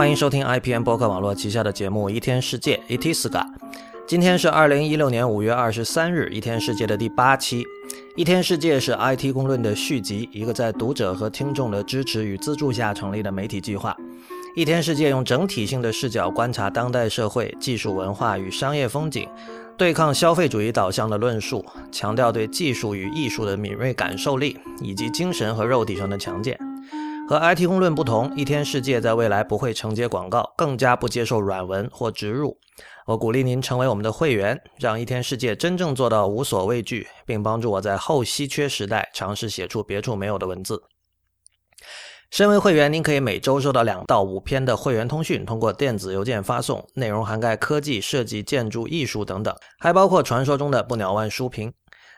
[0.00, 3.44] 欢迎收听 IPN 博客网络旗下的节目《一天世界》（Itiska）。
[4.06, 7.62] 今天是二零一六年五月二十三日，《一天世界》的第八期。
[8.16, 13.94] 《一天世界》是 IT 公论的续集，一个在读者和听众的支持与资助下成立的媒体计划。
[14.56, 19.28] 《一天世界》用整体性的视角观察当代社会、技术文化与商业风景，
[19.76, 21.62] 对抗消费主义导向的论述，
[21.92, 26.58] 强调对技术与艺术的敏锐感受力，以及精神和肉体上的强健。
[27.30, 32.58] 和 IT 公论不同，一天世界在未来不会承接广告，更加不接受软文或植入。
[33.06, 40.82] 我鼓励您成为我们的会员，让一天世界真正做到无所畏惧，并帮助我在后稀缺时代尝试写出别处没有的文字。
[42.32, 51.72] 身为会员，您可以每周收到两到五篇的会员通讯，通过电子邮件发送，内容涵盖科技、设计、建筑、艺术等等，还包括传说中的不鸟万书评。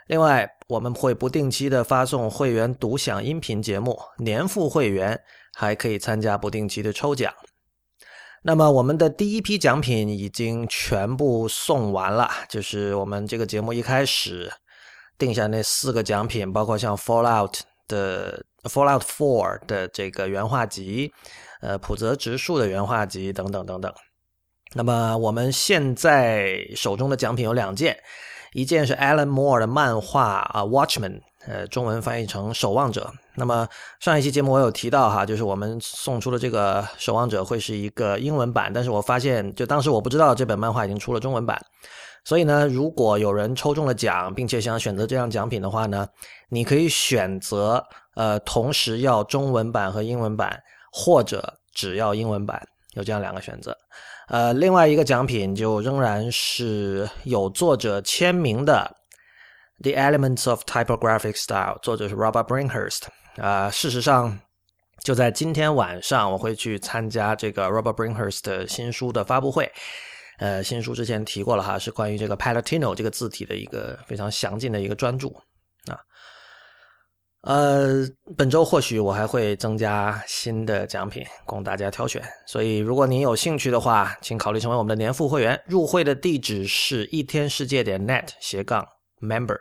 [0.09, 5.19] 另外，我们会不定期的发送会员独享音频节目，年付会员
[5.55, 7.33] 还可以参加不定期的抽奖。
[8.43, 14.53] 那么，我们的第一批奖品已经全部送完了，就是我们这个节目一开始
[15.17, 21.13] 定下那四个奖品，包括像 Fallout 的 Fallout Four 的这个原画集，
[21.61, 23.95] 呃，普泽直树的原画集等等等等。
[24.75, 27.97] 那么，我们现在手中的奖品有两件。
[28.53, 30.23] 一件是 Alan Moore 的漫画
[30.53, 31.11] 啊，《Watchman》，
[31.47, 33.11] 呃，中文翻译成《守望者》。
[33.35, 33.67] 那么
[33.99, 41.59] 上一期节目我有提到哈，就是我们送出的这个《守望者》会是一个英文版，但是我发现就当时我不知道这本漫画已经出了中文版，
[42.25, 46.07] 所以呢，如果有人抽中了奖，并且想选择这样奖品的话呢，
[46.51, 47.83] 你可以选择
[48.17, 53.75] 呃，同时要中文版和英文版，或者只要英文版，有这样两个选择。
[54.33, 58.97] 呃，另外一个奖品就仍然是有作者签名的
[59.83, 63.03] 《The Elements of Typographic Style》，作者是 Robert Brinkhurst。
[63.37, 64.39] 啊，事实上，
[65.05, 69.71] 就在今天晚上，我会去参加这个 Robert Brinkhurst 的新书的发布会。
[70.39, 75.43] 呃，新书之前提过了哈，是关于这个 Palatino 这个字体的一个非常详尽的一个专著啊。
[77.43, 85.61] 呃，本周或许我还会增加新的奖品供大家挑选，所以如果您有兴趣的话，请考虑成为我们的年付会员。
[85.67, 88.87] 入会的地址是一天世界点 net 斜杠
[89.21, 89.57] member，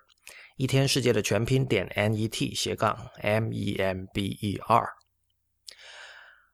[0.57, 4.87] 一天世界的全拼点 net 斜杠 m e m b e r。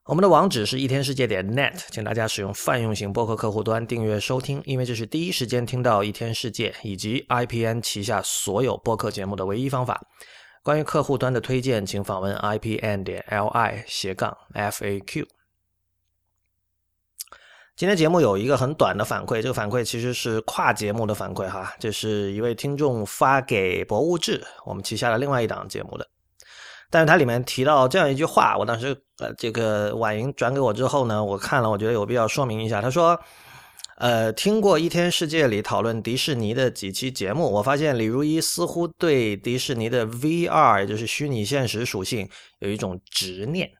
[0.05, 10.01] 我们的网址是一天世界点 net，请大家使用泛用型播客客户端订阅收听，因为这是第一时间听到一天世界以及 IPN 旗下所有播客节目的唯一方法。
[10.67, 15.25] 关于客户端的推荐，请访问 ipn 点 li 斜杠 faq。
[17.77, 26.05] 今天节目有一个很短的反馈，这个反馈其实是跨节目的反馈哈，这是一位听众发给博物志，我们旗下的另外一档节目的，
[26.89, 28.87] 但是它里面提到这样一句话，我当时
[29.19, 33.17] 呃这个婉莹转给我之后呢，我看了，我觉得有必要说明一下，他说。
[33.97, 43.71] 呃，听过一天世界里讨论迪士尼的几期节目，我发现李如一似乎对迪士尼的 VR，也就是虚拟现实属性有一种执念。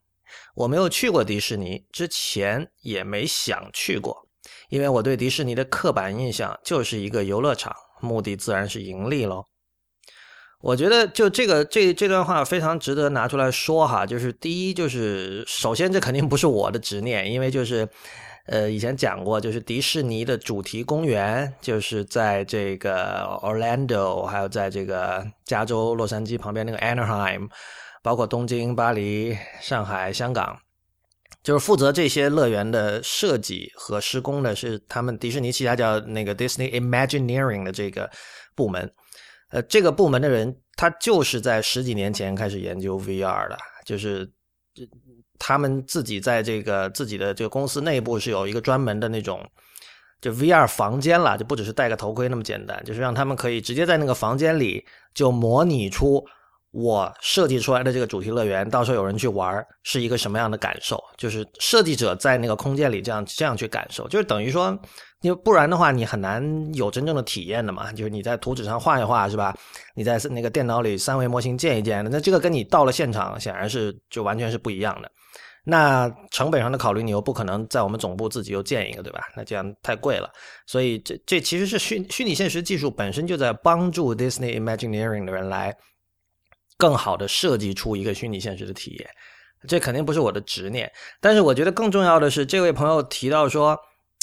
[0.56, 4.28] 我没有去过迪士尼，之前也没想去过，
[4.70, 9.46] 因为我对迪士尼的刻板印象就是一个游乐场，目的自然是盈利喽。
[10.62, 17.88] 我觉得就这个这这段话非常值得拿出来说哈，就是第一就是首先这肯定不是我的执念，因为就是。
[18.48, 27.50] 呃，以前讲过，就是迪士尼的主题公园，就是在这个 Orlando，还有在这个加州洛杉矶旁边那个 Anaheim，
[28.02, 30.58] 包括东京、巴黎、上海、香港，
[31.44, 38.10] 就是负责这些乐园的设计和施工的，是他们迪士尼旗下叫那个 Disney Imagineering 的这个
[38.56, 38.90] 部门。
[39.50, 44.32] 呃，这个部门的人，他就是在十几年前开始研究 VR 的，就是。
[45.40, 49.46] 他们自己在这个自己的这个公司内部是有一个专门的那种，
[50.22, 56.26] 就 VR 房间了，就不只是戴个头盔那么简单，就是让他们可以直接在那个房间里就模拟出
[56.72, 64.78] 我设计出来的这个主题乐园，到时候有人去玩是一个什么样的感受，就是设计者在那个空间里这样这样去感受，就是等于说，
[65.22, 69.58] 因为不然的话你很难有真正的体验的嘛，就是你在图纸上画一画是吧？
[69.96, 75.12] 你在那个电脑里三维模型建一建，那这个跟你到了现场显然是就完全是不一样的。
[75.70, 79.24] 那成本上的考虑，你又不可能在我们总部自己又建一个，对吧？
[79.36, 80.32] 那这样太贵了。
[80.66, 85.76] 所以这这其实是虚虚拟现实技术本身就在帮助 Disney Imagineering 的人来
[86.78, 89.10] 更好的设计出一个虚拟现实的体验。
[89.68, 93.78] 这肯定不是我的执念，但是我觉得更重要的是，这位朋友提到说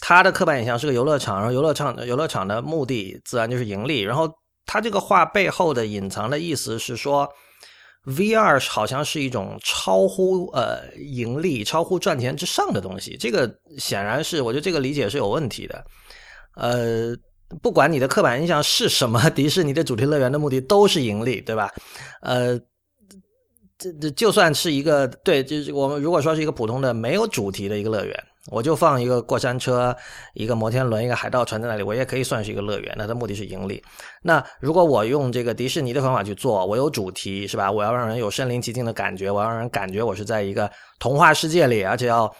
[0.06, 4.02] 他的刻板印象是个游乐场，然后游乐场游乐场的目的自然就是盈利。
[4.02, 4.30] 然后
[4.66, 7.26] 他这个话背后的隐藏的意思是说。
[8.06, 15.82] VR 好像是一种超乎呃盈利、超乎赚钱之上的东西，这个显然是我觉得这个理解是有问题的。
[16.56, 17.16] 呃，
[17.62, 21.72] 不管你的刻板印象是什么， 迪士尼的主题乐园的目的都是盈利，对吧？
[22.20, 22.60] 呃，
[23.78, 28.24] 这这就算是一个对，就是我们如果说是一个普通的没有主题的一个乐园。
[28.50, 29.96] 我就放一个过山车、
[30.34, 32.94] 一个摩天轮、一个海盗船在那里，我也可以算是一个乐园。
[32.98, 33.82] 那它目的是盈利。
[34.22, 37.72] 那如果我用这个迪士尼的方法去做，我有主题是吧？
[37.72, 42.30] 我要让人有身临其境的感觉，我要让人感觉我是在一个童话世界里，而且要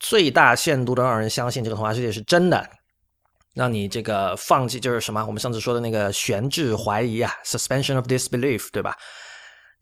[0.00, 2.66] 最大限度的让人相信这个童话世界是真的，
[3.54, 5.22] 让你这个放弃就是什么？
[5.26, 8.96] 我们上次说的那个悬置怀疑啊，suspension of disbelief，对吧？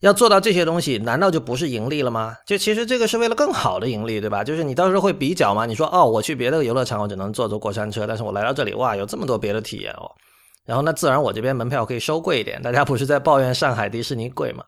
[0.01, 2.35] 要做到这些东西，难道就不是盈利了吗？
[2.45, 4.43] 就其实这个是为了更好的盈利，对吧？
[4.43, 5.67] 就是你到时候会比较嘛？
[5.67, 10.09] 你说哦，我去别的游乐场，我只能坐坐过山车，但是我来到这里，哇，有这么多别的体验哦。
[10.65, 12.59] 然后那自然我这边门票可以收贵一点。
[12.61, 14.63] 大家不是在抱怨上海迪士尼贵吗？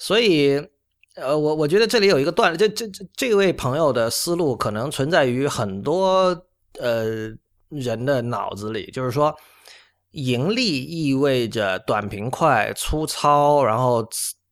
[0.00, 0.60] 所以，
[1.14, 6.36] 呃，我我觉得这里有一个段，这这这这位朋友的思路可能存在于很多
[6.80, 7.30] 呃
[7.68, 9.32] 人的脑子里，就是说，
[10.10, 14.04] 盈利意味着短平快、粗糙，然后。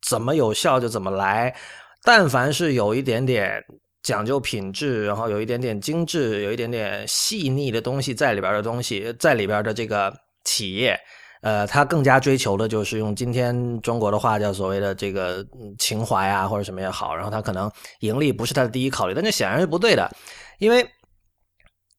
[0.06, 1.56] 怎么有效就怎么来，
[2.02, 3.58] 但凡是有一点点
[4.02, 10.14] 讲究品质，然后有一点点精致，有一点点细腻的东西在里边的东西，在里边的这个
[10.44, 10.94] 企业，
[11.40, 15.42] 呃，他更加追求的就是用今天中国的话叫所谓的这个
[15.78, 20.14] 情怀啊，或者什么也好，然后他可能盈利不是他的第一考虑，但这显然是不对的，
[20.58, 20.86] 因为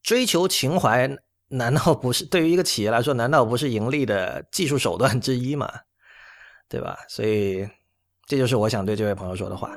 [0.03, 1.09] 追求情怀
[1.47, 5.67] 难道不是对于一个企业来说，难道不是盈利的技术手段之一吗？
[6.69, 6.99] 对吧？
[7.09, 7.67] 所以。
[8.27, 9.69] 这就是我想对这位朋友说的话。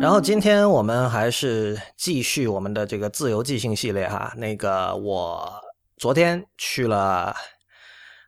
[0.00, 4.32] 然后今天我们还是继续我们的这个自由即兴系列哈。
[4.36, 5.48] 那个我
[5.96, 7.32] 昨天去了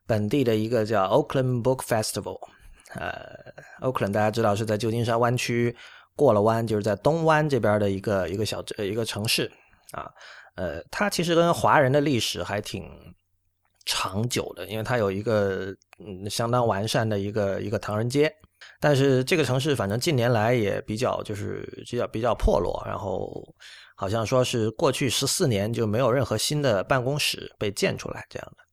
[0.06, 2.38] 本地的一个叫 Oakland Book Festival，
[2.94, 3.20] 呃
[3.80, 5.76] ，Oakland 大家知道是在旧金山湾区
[6.14, 9.50] 过了湾，就是在东湾这边的一个一个小一个城市
[9.90, 10.08] 啊。
[10.58, 12.84] 呃，它其实跟华人的历史还挺
[13.86, 15.72] 长久的，因为它有一个
[16.04, 18.28] 嗯相当完善的一个一个唐人街。
[18.80, 23.40] 但是这个城市反正近年来也比较就是比较比较破落，然后
[23.94, 28.64] 好像说是过去十四年就没有任何新的办公室被建出来这样的，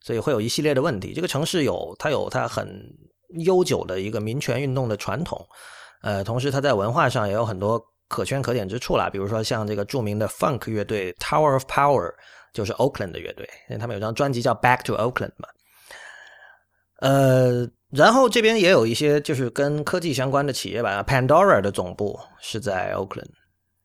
[0.00, 1.12] 所以会有一系列的问题。
[1.12, 2.66] 这个城市有它有它很
[3.44, 5.46] 悠久的一个民权运动的传统，
[6.00, 7.78] 呃，同时它在文化上也有很多。
[8.08, 12.12] 可圈可点之处啦，比如说像这个著名的 Funk 乐队 Tower of Power，
[12.52, 15.48] 就是 Oakland 的乐队，因为他们有张专辑叫 Back to Oakland 嘛。
[17.00, 23.30] 呃，然后这边也有一些就是跟科技相关的企业吧，Pandora 的总部是在 Oakland，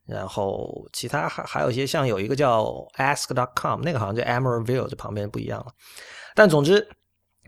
[0.08, 2.64] 然后其他还还有一些像有一个叫
[2.98, 3.28] Ask.
[3.34, 5.68] dot com，那个好像在 Emeraldville 这旁边不一样了，
[6.34, 6.88] 但总之。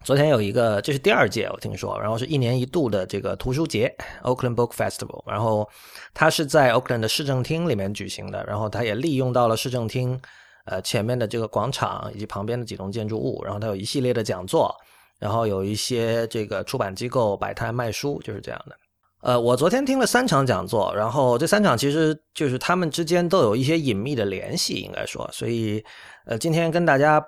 [0.05, 3.91] 昨天有一个，这是第二届，我听说，然后是一年一度的这个图书节
[4.21, 5.67] ，Oakland Book Festival，然后
[6.13, 10.21] 它是在 Oakland 的市政厅里面举行的，然后它也利用到了市政厅，
[10.65, 14.71] 呃前面的这个广场以及旁边的几栋建筑物，然后它有一系列的讲座，
[15.17, 18.75] 然后有一些这个出版机构摆摊卖书，就是这样的。
[19.21, 25.83] 呃，我昨天听了三场讲座，然后这三场其实就是他们之间都有一些隐秘的联系，应该说，所以
[26.27, 27.19] 呃今天跟大家。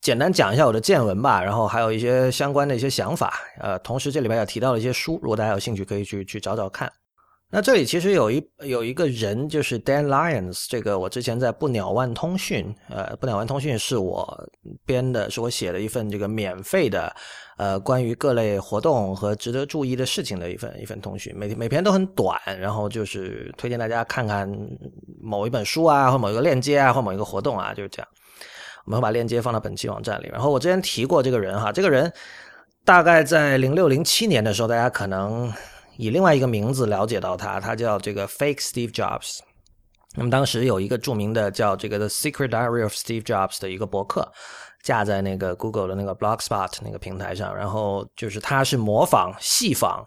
[0.00, 3.34] 简单讲一下我的见闻吧，然后还有一些相关的一些想法。
[3.60, 6.90] 呃，同时这里边也提到了一些书，如果大家有兴趣，可以去去找找看。
[7.52, 14.48] 那这里其实有一有一个人，就是 Dan Lyons，这个我之前在不鸟万通讯，呃，不鸟万通讯是我
[14.86, 17.12] 编的，是我写的一份这个免费的，
[17.58, 24.48] 呃，关于各类活动和值得注意的事情的一份一份通讯，每每篇都很短，然后就是推荐大家看看
[25.20, 28.08] 某一本书啊，或某一个链接啊，或某一个活动啊，就是这样。
[28.90, 30.28] 我们会把链接放到本期网站里。
[30.32, 32.12] 然后我之前提过这个人哈，这个人
[32.84, 35.52] 大概在零六零七年的时候，大家可能
[35.96, 39.38] 以另外一个名字了解到他，他叫这个 Fake Steve Jobs。
[40.16, 44.28] 那么当时有一个著名的叫这个 The Secret Diary of Steve Jobs 的一个博客，
[44.82, 47.54] 架在那个 Google 的那个 Blogspot 那个平台上。
[47.54, 50.04] 然后就是他是模仿戏仿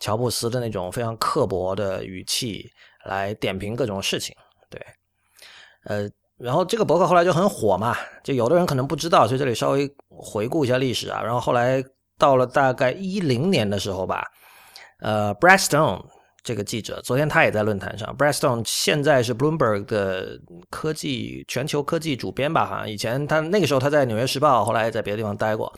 [0.00, 2.68] 乔布斯的那种非常刻薄的语气
[3.04, 4.34] 来点评各种事情。
[4.68, 4.84] 对，
[5.84, 6.10] 呃。
[6.44, 11.22] 然后这个博客后来就很火嘛，就有的人可能不知道，所以这里稍微回顾一下历史啊。
[11.22, 11.82] 然后后来
[12.18, 14.22] 到了大概一零年的时候吧，
[15.00, 16.04] 呃，Brad Stone
[16.42, 18.14] 这个记者，昨天他也在论坛上。
[18.18, 22.66] Brad Stone 现在是 Bloomberg 的科技全球科技主编吧？
[22.66, 25.72] 哈，以前他那个时候他在纽约时报，后来在别的地方待过。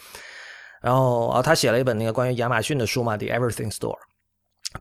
[0.82, 3.94] 然后啊，他写了一本那个关于亚马逊的书嘛，《The Everything Store》。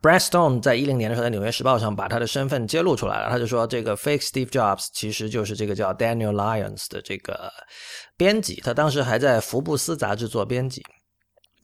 [0.01, 3.29] Brad Stone 在一零年的时候，在《纽约时报》上把他的身份揭露出来了。
[3.29, 7.51] 他就说，这个 Fake Steve Jobs 其实就是这个叫 Daniel Lyons 的这个
[8.15, 10.83] 编辑，他当时还在《福布斯》杂志做编辑。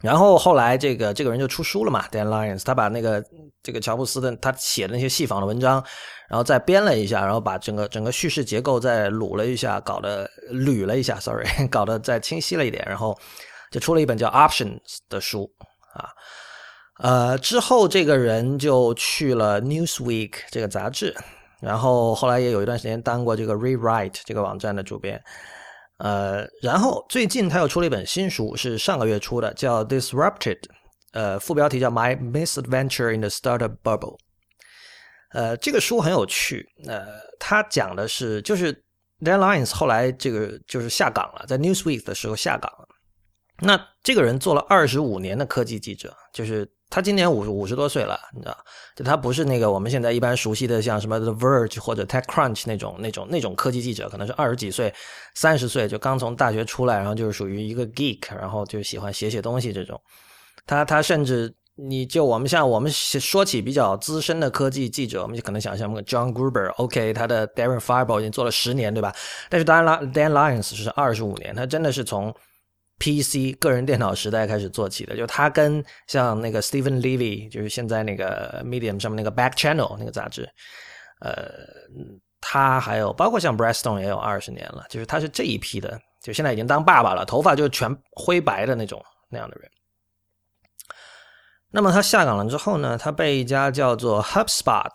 [0.02, 3.24] 然后后来，这个这个人就出书了嘛，Dan Lyons，他把那个
[3.62, 5.84] 这个乔布斯的他写的那些戏仿的文章，
[6.28, 13.16] 然后再编了一下，然后把整个整个叙事结构再捋了一下，搞得捋了一下，sorry， 搞得再清晰了一点，然后
[13.70, 15.48] 就出了一本叫《Options》的书
[15.94, 16.10] 啊。
[17.02, 21.16] 呃，之后这个人就去了《Newsweek》这个杂志，
[21.60, 25.20] 然后后来也有一段时间当过这个《Rewrite》这个网站的主编。
[25.98, 30.60] 呃，然后最近他又出了一本新书，是上个月出的，叫《Disrupted》，
[31.14, 34.18] 呃，副标题叫《My Misadventure in the Startup Bubble》。
[35.32, 37.08] 呃，这个书很有趣，呃，
[37.40, 38.72] 他讲的是，就是
[39.22, 42.88] Dan Lyons 后来这个就是下岗了，在 Newsweek 的时候下岗了。
[43.60, 46.72] 那这个人做了二十五年的科技记者，就是。
[46.92, 48.58] 他今年五五十多岁了，你知道，
[48.98, 54.94] 就他不是那个我们现在一般熟悉的像什么 The Verge 或者 TechCrunch 那种那种那种科技记者，可能是二十几岁、
[55.34, 60.00] 三十岁就刚从大学出来，然后就是属于一个 geek，然后就喜欢写写东西这种。
[60.68, 69.16] 他他甚至你就我们像我们说起比较资深的科技记者，我们就可能想象 John Gruber，OK，他的 Darren Fireball 已经做了十年，对吧？
[69.50, 72.36] 但是当然了 Dan Lyons 是二十五年，他真的是从。
[73.02, 80.48] PC 个人电脑时代开始做起的，就他跟像那个 Stephen Levy，就是现在那个 Medium 上面那个 Back Channel 那个杂志，
[81.22, 81.50] 呃，
[82.40, 89.68] 他还有包括像 b r e s t o n e 也有二十年了，就是他是这一批的，就现在已经当爸爸了，头发就全灰白的那种那样的人。
[91.72, 94.92] 那么他下岗了之后呢，他被一家叫做 HubSpot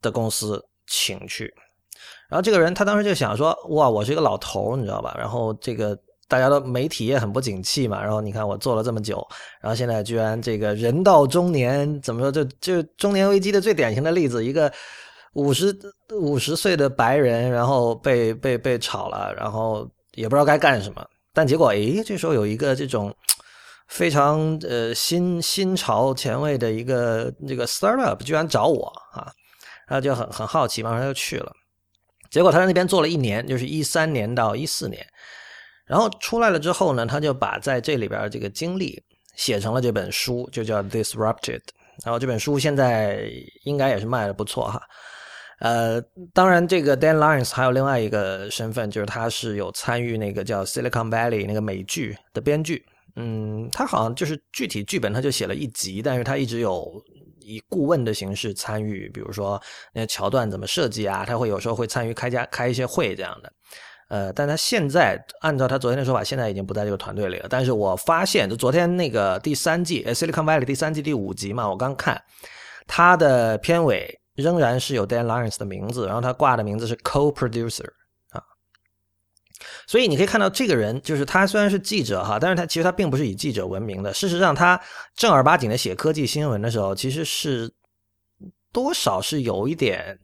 [0.00, 1.54] 的公司请去，
[2.30, 5.14] 然后这个人他当时就想说，哇，我是一个老头，你知道吧？
[5.18, 5.94] 然后这个。
[6.26, 9.26] 大家都媒体也很不景气嘛，然后你看我做了这么久，
[9.60, 14.72] 然后现在居然这个人到中年，怎么说就就中年危机的最典型的例子，一个
[15.34, 15.76] 五十
[16.12, 23.14] 五十岁的白人，然后被被被炒了，然后也不知道该干什么，但结果诶，这时候有一个这种
[23.88, 29.30] 非常呃新新潮前卫的一个这个 startup 居然找我啊，
[29.86, 31.52] 然后就很很好奇，马上就去了，
[32.30, 35.06] 结果他在那边做了一年，就是一三年到一四年。
[35.86, 39.02] 然后出来了之后呢，他就把在这里边这个经历
[39.36, 41.60] 写成了这本书，就叫《Disrupted》。
[42.04, 43.28] 然后这本书现在
[43.64, 44.82] 应该也是卖的不错哈。
[45.60, 46.00] 呃，
[46.32, 52.84] 当然这个 Dan Lyons 还有另外一个身份，就是他是有参与那个叫《Silicon Valley》那个美剧的编剧。
[53.16, 57.00] 嗯，他好像就是具体剧本他就写了一集，但是他一直有
[57.40, 59.60] 以顾问的形式参与，比如说
[59.92, 63.52] 那桥段怎么设计啊，他会有时候会参与开家开一些会这样的。
[64.14, 67.48] 呃，但他现在按照他昨天的说法，现在已经不在这个团队里了。
[67.50, 72.22] 但是我发现，就昨天那个第三季《Silicon Valley》第三季第五集嘛，我刚看，
[72.86, 77.88] 他的片尾仍然是有 Dan Lyons 的名字，然后他挂的名字是 Co-producer
[78.30, 78.40] 啊。
[79.88, 84.14] 所以你可以看到，这个人就是他虽然是记者哈，但是他其实他并不是以记者闻名的。
[84.14, 84.80] 事实上，他
[85.16, 87.68] 正儿八经的写科技新闻的时候，其实是
[88.72, 90.16] 多少是有一点。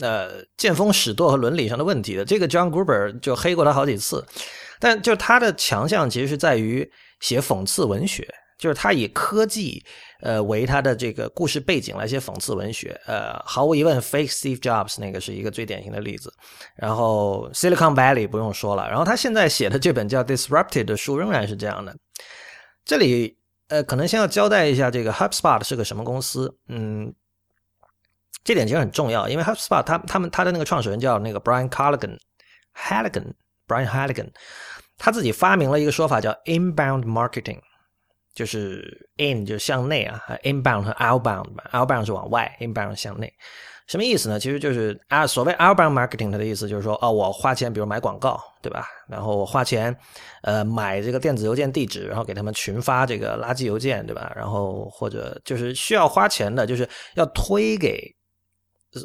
[0.00, 4.24] 呃，见风使舵和伦理上的问题的，这个 John Gruber 就黑过他好几次，
[4.78, 6.90] 但就是他的强项其实是在于
[7.20, 8.26] 写讽刺文学，
[8.58, 9.84] 就是他以科技
[10.20, 13.00] 呃为他的这个故事背景来写讽刺文学。
[13.06, 16.32] 呃，毫无疑问，Fake Steve Jobs 那个是一个最典型的例子。
[16.76, 21.96] 然后 Silicon Valley 不用说了，然后他现在写的这本叫 Disrupted 的书仍然是这样的。
[22.84, 23.36] 这里
[23.68, 27.12] 呃，可能先要交代一下这个 HubSpot 是个什么公司，嗯。
[28.44, 34.30] 这点其实很重要，因为 HubSpot 他他们他的那个创始人叫那个 Brian Halligan，Halligan，Brian Halligan，
[34.96, 37.58] 他自己发明了一个说法叫 inbound marketing，
[38.34, 43.30] 就是 in 就向内啊，inbound 和 Outbound 嘛，Outbound 是往外，inbound 向内，
[43.86, 44.40] 什么意思呢？
[44.40, 48.86] 其实就是啊，所谓 outbound marketing 它的意思就是说，哦，我花钱，比如买广告，对吧？
[49.08, 49.94] 然后我花钱，
[50.42, 54.32] 呃，买这个电子邮件地址，然后给他们群发这个垃圾邮件，对吧？
[54.34, 58.02] 然后或者就是需要花钱的，就是要推给。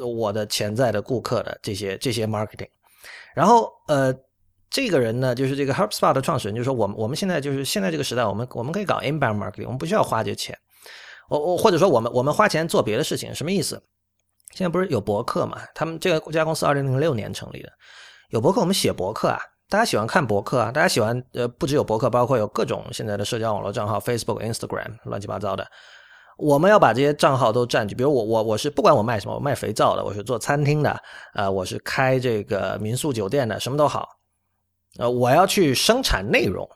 [0.06, 2.70] 我的潜在的顾客的这些这些 marketing，
[3.36, 4.14] 然后呃，
[4.70, 10.58] 这个人呢，就是这个 HubSpot 的创始人，就说我们我们现在就是现在这个时代，我们我们可以搞 inbound marketing，我们不需要花这钱，
[11.30, 13.82] 我我或者说我们我们花钱做别的事情，什么意思？
[14.52, 15.60] 现在不是有博客嘛？
[15.74, 17.70] 他们这个家公司二零零六年成立的，
[18.30, 25.68] 有博客，我们写博客啊，大家喜欢看博客啊，大家喜欢呃，不只有博客，包括有各种现在的社交网络账号，Facebook、Instagram，乱七八糟的。
[26.38, 31.00] 我们要把这些账号都占据，比如我我我是不管我卖什么，我卖肥皂的，我是做餐厅的，
[31.34, 34.08] 呃，我是开这个民宿酒店的，什么都好，
[34.98, 36.68] 呃，我要去生产内容，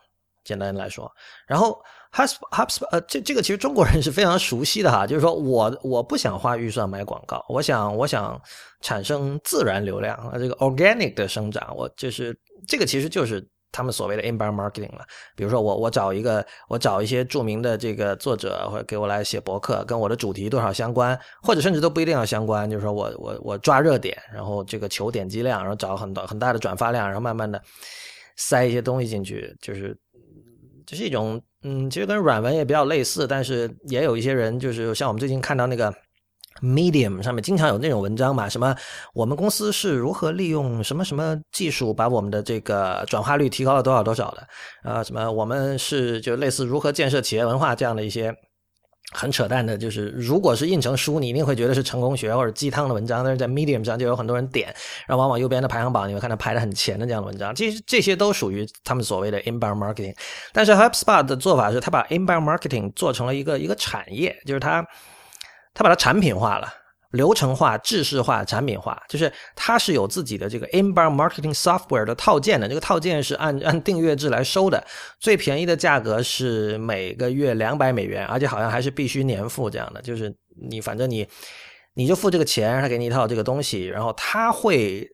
[0.43, 1.11] 简单来说。
[1.47, 8.39] 然后 HubSpot 呃，这这个其实中国人是非常熟悉的哈，就是说我我不想花预算买广告，我想我想
[8.81, 12.37] 产生自然流量啊，这个 organic 的生长，我就是
[12.67, 13.47] 这个其实就是。
[13.77, 15.05] 他们所谓的 inbound marketing 了，
[15.35, 27.61] 比如说我我找一个我找一些著名的这个作者，或者给我来写博客，跟我的主题多少相关，或者甚至都不一定要相关，就是说我我我抓热点，然后这个求点击量，然后找很多很大的转发量，然后慢慢的
[28.35, 29.95] 塞一些东西进去，就是
[30.87, 35.93] 这是一种嗯，其实跟软文也比较类似，但是也有一些人就是像我们最近看到那个。
[36.61, 38.75] Medium 上面经常有那种文章嘛，什么
[39.13, 44.47] 我们公司是如何利用什么什么技术把我们的这个转化率提高了多少多少的
[44.83, 45.03] 啊？
[45.03, 48.33] 什么我们是就类似如何建设企业文化这样的一些
[49.11, 54.67] 很扯淡的，就是如果是印成书，你一定会觉得是成功学或者鸡汤的文章，但是在 Medium 上就有很多人点，
[55.07, 60.13] 然后往往右边的排行榜你会看到排的很前的这样的文章，其实这些都属于他们所谓的 inbound marketing。
[60.51, 64.85] 但是 HubSpot 的做法是，他把 inbound marketing 做成了一个一个产业，就是他。
[65.77, 66.67] 他把它产品化了，
[67.11, 72.67] 流程化、制式化、产品化，就是它是有自己的这个 inbound marketing software 的套件的。
[72.67, 74.83] 这个套件是按按订阅制来收的，
[75.19, 80.01] 最便宜的价格是每个月两百美元，而且好像还是必须年付这样的。
[80.01, 80.35] 就是
[80.69, 81.27] 你反正你
[81.93, 85.07] 你就付这个钱，他给你一套这个东西，然后他会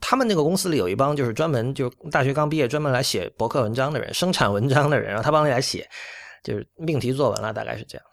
[0.00, 5.88] 他们那个公司里有一帮就是专门就大学刚毕业专门来写博客文章的人，生产文章的人，然后他帮你来写，
[6.42, 8.04] 就是命题作文了，大概是这样。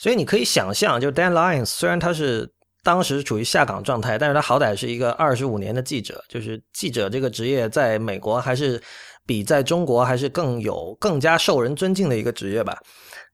[0.00, 2.50] 所以你可以想象，就 Dan Lyons 虽然他是
[2.82, 8.82] 当时处于下岗状态，但是他好歹是一个二十五年的记者，就是记者这个职业在美国还是
[9.26, 12.76] 比在中国还是更有更加受人尊敬的一个职业吧。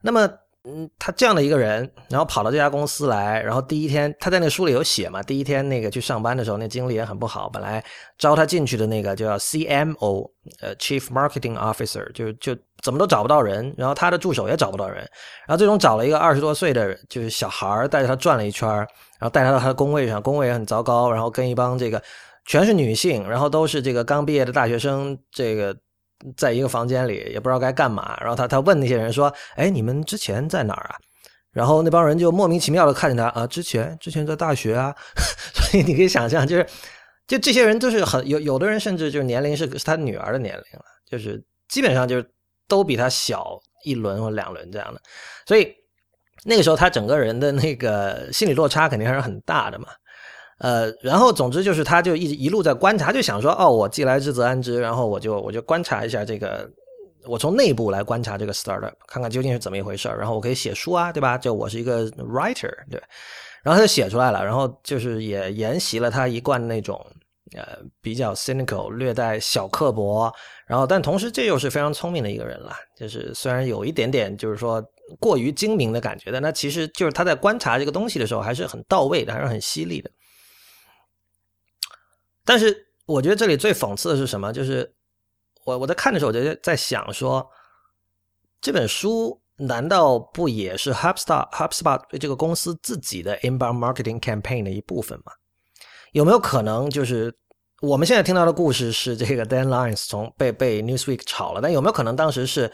[0.02, 0.28] 那么。
[0.68, 7.48] 嗯，他这样的一个人，然后跑到这家公司来，然后第一天他在那书里有写嘛，第一天那个去上班的时候，那经历也很不好。
[7.48, 7.84] 本来
[8.18, 10.28] 招他进去的那个就叫 CMO，
[10.60, 12.52] 呃，Chief Marketing Officer，就就
[12.86, 14.98] 怎么都找不到人，然后他的助手也找不到人，
[15.46, 18.86] 然后最终找了一个二十多岁的，就是小孩带着他转了一圈，然
[19.22, 22.00] 后带他到他的工位上，工位也很糟糕，然后跟一帮这个
[22.44, 25.76] 全是女性，然后都是这个刚毕业的大学生，这个。
[26.34, 30.96] 在一个房间里也不知道该干嘛，然后他他问那些人说：“哎，你们之前在哪儿啊？”
[31.52, 34.94] 然后那帮人就莫名其妙的看着他啊，之前之前在大学啊。
[35.52, 36.66] 所以你可以想象，就是
[37.26, 42.26] 就这些人都是很有有的人甚至就是年龄是是他女儿的年龄了，就是基本上就是
[42.68, 45.00] 都比他小一轮或两轮这样的。
[45.46, 45.72] 所以
[46.44, 49.86] 那个时候他整个人的那个心理落差肯定还是很大的嘛。
[50.58, 56.66] 呃，然后总之就是，他就一直一路在观察，就想说，哦，我既来之则安之，然后我就我就观察一下这个，
[57.26, 61.36] 我从内部来观察这个 startup，看看究竟是怎么一回事然后我可以写书啊，对吧？
[61.36, 62.98] 就我是一个 writer，对。
[63.62, 67.04] 然后他就写出来了，然后就是也沿袭了他一贯那种
[67.54, 70.32] 呃比较 cynical、略带小刻薄，
[70.66, 74.82] 然后但同时这又是非常聪明的一个人了，就是虽然有一点点就是说
[75.20, 80.10] 过于精明的感觉，但他其实就是他在观察这个东西的时候还是很到位的，还是很犀利的。
[82.44, 84.52] 但是我觉得这里最讽刺的是什么？
[84.52, 84.92] 就是
[85.64, 87.48] 我我在看的时候，我就在想说，
[88.60, 95.32] 这本书难道不也是 HubSpot HubSpot 这个公司自己的 inbound marketing campaign 的一部分吗？
[96.12, 97.32] 有没有可能就是
[97.82, 101.60] 我们现在听到的故事是这个 Dan Lyons 从被被 Newsweek 炒了？
[101.60, 102.70] 但有没有可能当时是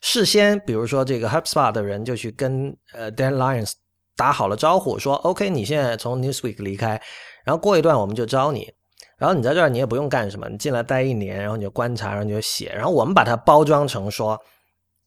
[0.00, 3.72] 事先，比如说这个 HubSpot 的人就去跟呃 Dan Lyons
[4.16, 7.00] 打好了招呼，说 OK，你现在从 Newsweek 离开，
[7.44, 8.72] 然后过一段我们就招你。
[9.16, 14.38] 然后你在这儿，你也不用干什么，你进来待一年，然后你就观察，然后你就写，然后我们把它包装成说，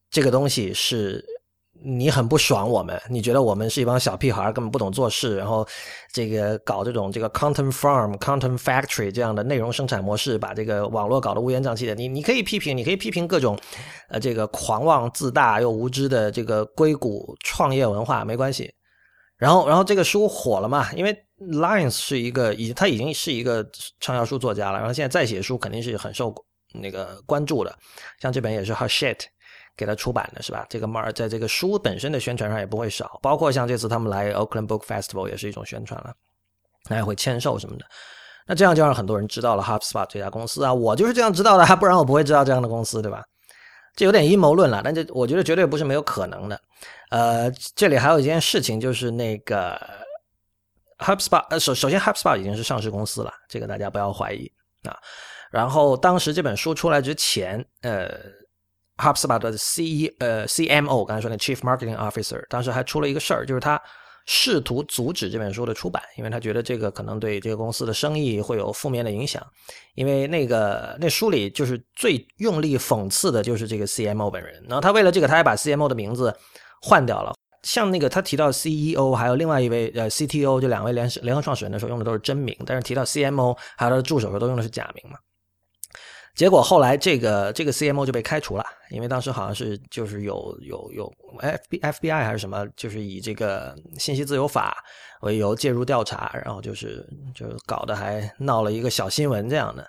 [0.09, 1.23] 这个东西是
[1.83, 5.67] 你很不爽我们，你觉得我们是一帮小屁孩，根本不懂做事，然后
[6.11, 11.93] 这个搞这种这个 content farm、content factory 这样的内容生产模式，把这个网络搞得乌烟瘴气的。
[11.95, 13.57] 你你可以批评，你可以批评各种
[14.09, 18.73] 呃这个狂妄自大又无知的这个硅谷创业文化，没关系。
[19.37, 20.91] 然后，然后这个书火了嘛？
[20.93, 23.63] 因为 Lyons 是一个，已他已经是一个
[23.99, 24.79] 畅销书作家了。
[24.79, 26.33] 然后现在再写书，肯定是很受
[26.73, 27.77] 那个关注的。
[28.19, 29.25] 像这本也是 Hachette
[29.77, 30.65] 给他出版的，是吧？
[30.69, 33.19] 这个 Mar 在这个书本身的宣传上也不会少。
[33.21, 36.13] 包括像这次他们来 Oakland Book Festival 也是一种宣传了，
[36.89, 37.85] 那也会签售什么的。
[38.47, 40.73] 那这样就让很多人知道了 HubSpot 这家公司啊。
[40.73, 43.23] 我就是这样知道的， 不然我不会知道这样的公司，对吧？
[43.95, 46.61] 这有点阴谋论了，但这我觉得绝对不是没有可能的。
[47.09, 49.75] 呃，这里还有一件事情，就是那个
[50.99, 54.51] HubSpot，呃，首首先 HubSpot 已经是上市公司了，这个大家不要怀疑
[54.83, 54.95] 啊。
[55.49, 58.07] 然后当时这本书出来之前，呃
[58.97, 63.81] ，HubSpot 的 C E 呃 CMO，刚才说那 Chief Marketing Officer，当时还出了一个事儿，就是他
[64.25, 69.41] 试图阻止这本书的出版，因为他觉得这个可能对这个公司的生意会有负面的影响。
[69.95, 76.35] 因为那个那书里就是最用力讽刺的就是这个 CMO 本人，然后他为了这个，他还把 CMO 的名字
[76.81, 77.33] 换掉了。
[77.63, 85.17] 像那个他提到 CEO，还有另外一位呃 CTO，这两位联联合创始人的时候用的都是真名，但是提到 CMO 还有他的助手时候都用的是假名嘛。
[86.37, 94.77] 结果后来这个这个 CMO 就被开除了，因为当时好像是就是有有有 F B F B I 还是什么，就是以这个信息自由法
[95.21, 99.83] 为由介入调查，然后就是就搞得还闹了一个小新闻这样的。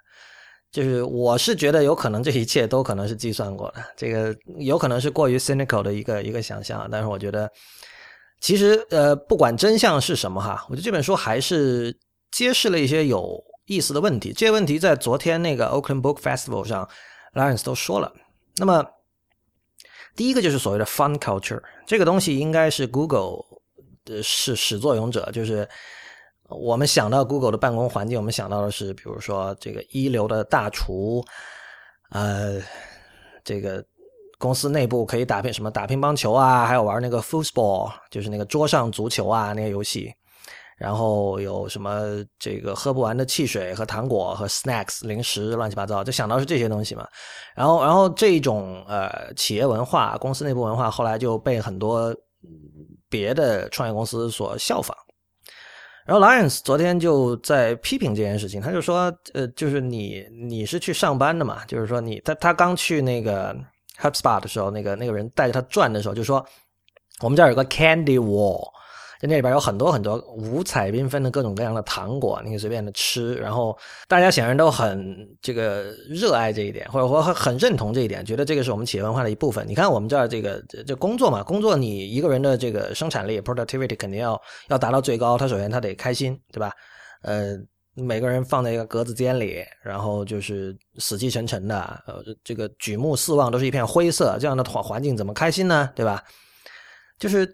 [0.72, 7.50] 就是我是觉得有可能这一切都可能是计算过的，这个有可能是过于 cynical 的一个一个想象，但是我觉得
[8.40, 11.94] 其实呃不管真相是什么哈，我觉得这本书还是
[12.30, 13.38] 揭示了一些有。
[13.68, 16.88] 意思的问题，这些问题在昨天那个 Oakland Book Festival 上
[17.34, 18.10] ，Lawrence 都说了。
[18.56, 18.84] 那么，
[20.16, 23.44] 第一个就是所谓的 fun culture，这个东西应该是 Google
[24.06, 25.30] 的是始作俑者。
[25.32, 25.68] 就是
[26.48, 31.22] 我们想到 Google 的办公环境，我们想到的是，比如说这个一流的大厨，
[32.10, 32.60] 呃，
[33.44, 33.84] 这个
[34.38, 40.10] 公司内部可以打乒什么打乒乓球啊，还有玩那个 football，就是那个桌上足球啊那些游戏。
[40.78, 47.04] 然后有什么这个喝不完的汽水和糖果和 snacks 零食乱七八糟，就想到是这些东西嘛。
[47.56, 52.14] 然后，然后这种呃企业文化、公司内部文化，后来就被很多
[53.08, 54.96] 别的创业公司所效仿。
[56.06, 63.52] 然后 Lions 昨天就在批评这件事情，他就说，呃，就是你你是去上班的嘛，就是说你他他刚去那个
[64.00, 66.42] HubSpot 的时候，那个那个人带着他转的时候，就说
[67.20, 68.77] 我们这儿有个 Candy Wall。
[69.20, 73.34] 就那里边有很多很多五彩缤纷的各种各样的糖果，你可以随便的吃。
[73.34, 73.76] 然后
[74.06, 79.66] 大家显然都很这个热爱这一点，或者说很认同这一点，觉得这个是我们企业文化的一部分。
[79.66, 86.70] 你看我们这儿这个这工作嘛，工作你一个人的这个生产力 productivity 肯定要要达到最高，他首先他得开心，对吧？
[87.22, 87.56] 呃，
[87.94, 95.90] 每个人放在一个格子间里，然后就是死气沉沉的，呃，这个举目四望都是一片灰色，这样的环环境怎么开心呢？
[95.96, 96.22] 对吧？
[97.18, 97.52] 就是。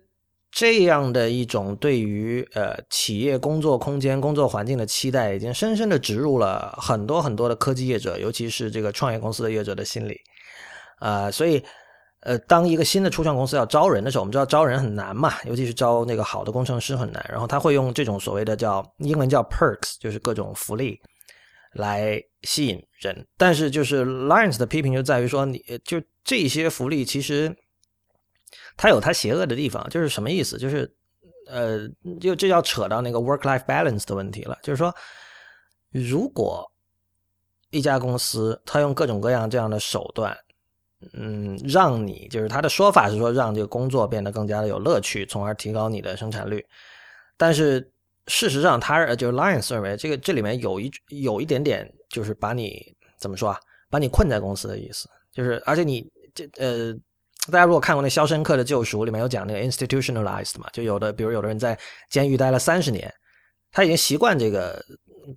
[0.54, 10.16] 这样的一种对于呃企业工作空间、工作环境的期待，已经深深的植入了很多很多的科技业者，尤其是这个创业公司的业者的心里。
[11.00, 11.60] 啊，所以
[12.20, 17.26] 呃，当一个新的初创公司要招人的时候，我们知道招人很难嘛，尤其是招那个好的工程师很难。
[17.28, 20.96] 然后他会用这种所谓的叫英文叫 perks，就是各种福利
[21.72, 23.26] 来吸引人。
[23.36, 27.52] 但是就是 Lions 的批评就在于说，你就这些福利其实。
[28.76, 30.58] 它有它邪恶的地方，就是什么意思？
[30.58, 30.92] 就是，
[31.46, 31.88] 呃，
[32.20, 34.58] 就这要扯到那个 work-life balance 的问题了。
[34.62, 34.94] 就是说，
[35.90, 36.68] 如果
[37.70, 40.36] 一家公司它用各种各样这样的手段，
[41.12, 46.64] 嗯，让你就是他的说法是说让这个工作变得更加的有乐趣，从而提高你的生产率。
[47.36, 47.92] 但是
[48.26, 55.08] 事实上，他就是 Lion 认为这个这里面有一有一点点就是把你怎么说啊，把你困在公司的意思。
[55.32, 56.96] 就是而且你这呃。
[57.52, 61.78] 大家如果看过那《肖申克的救赎》，里面有讲那个 institutionalized 嘛，就有的，比如有的人在
[62.10, 63.12] 监狱待了三十年，
[63.70, 64.82] 他已经习惯这个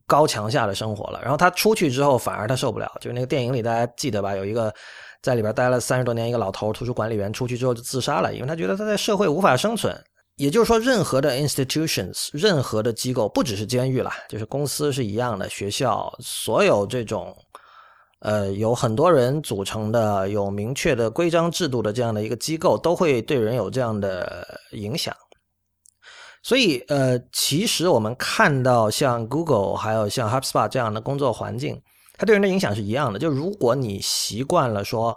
[0.06, 2.90] 高墙下的生活了，然后他出去之后反而他受不了。
[3.02, 4.74] 就是那个电影里大家记得吧，有一个
[5.22, 9.94] 在里边待了三十多年一个老头，图书管理员，出去之后就自杀了，因为他觉得他在社会无法生存。
[10.38, 17.36] 也就是说，任何的 institutions，任何的机构，不只是监狱了，就是公司是一样的，学校，所有这种。
[18.20, 25.16] 呃，有很多人组成的、有明确的规章制度的这样的一个机构，都会对人有这样的影响。
[26.42, 31.82] 所以，呃，其实我们看到像 Google 还有像 HubSpot 这样的工作环境，
[32.18, 33.20] 它对人的影响是一样的。
[33.20, 35.16] 就如果你习惯了说，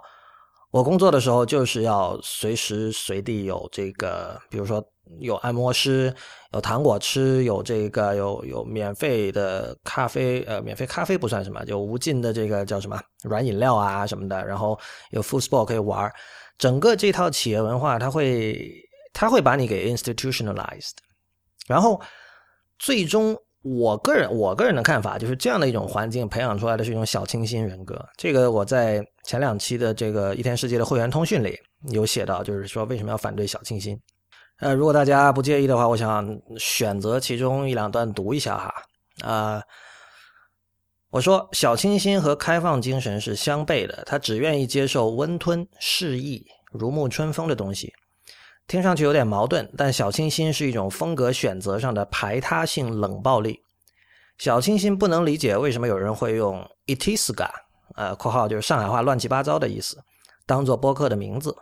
[0.71, 4.83] 我工作的时候就是要随时随地有这个，比如说。
[5.19, 6.15] 有按摩师，
[6.53, 14.77] 有糖果吃，有这个有有免费的咖啡，呃，免费咖啡不算什么，就无尽的这个叫什么软饮料啊什么的，然后
[15.11, 16.11] 有 football 可以玩，
[16.57, 18.69] 整个这套企业文化，它会
[19.13, 20.91] 它会把你给 institutionalized，
[21.67, 22.01] 然后
[22.79, 23.33] 最终
[23.63, 31.57] 我个人我个人的看法就是这样的一种环境培养出来的是一种小清新人格，这个我在前两期的这个一天世界的会员通讯里
[31.93, 33.97] 有写到，就是说为什么要反对小清新。
[34.61, 38.73] 呃，如果大家不介意的话，我想选择其中一两段读一下哈。
[39.23, 39.61] 啊，
[41.09, 47.91] 我说小清新和开放精神是相悖的，他只愿意接受温吞、适意、如沐春风的东西，
[48.67, 49.67] 听上去有点矛盾。
[49.75, 53.59] 但小清新是一种风格选择上的排他性冷暴力。
[54.37, 57.49] 小清新不能理解为什么有人会用 “itiska”，
[57.95, 59.97] 呃，括号就是上海话乱七八糟的意思，
[60.45, 61.55] 当做播客的名字。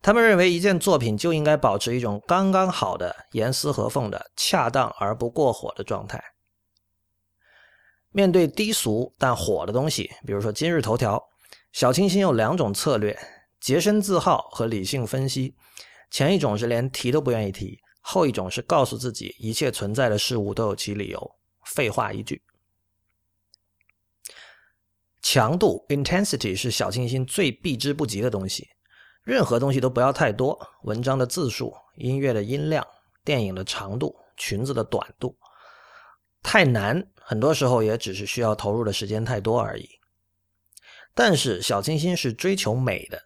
[0.00, 6.22] 他们认为一件作品就应该保持一种刚刚好的严丝合缝的恰当而不过火的状态。
[8.10, 11.22] 面对低俗但火的东西，比如说今日头条，
[11.72, 13.18] 小清新有两种策略：
[13.60, 15.54] 洁身自好和理性分析。
[16.10, 21.36] 前一种是连提都不愿意提，后一种是告诉自己一切存在的事物都有其理由。
[21.64, 22.42] 废话一句。
[25.20, 28.68] 强度 （intensity） 是小清新最避之不及的东西。
[29.28, 32.82] 任何东西都不要太多，文章的字数、音乐的音量、
[33.22, 35.36] 电影的长度、裙子的短度。
[36.42, 39.86] 太难，很多时候也只是需要投入的时间太多而已。
[41.14, 43.20] 但是小清新是追求美的，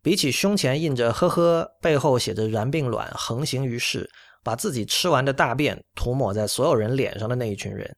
[0.00, 4.08] 比起胸前印着“呵呵”，背后写着“然并卵”，横行于世，
[4.44, 7.96] 把自己吃完的大便涂抹在所有人脸上的那一群人，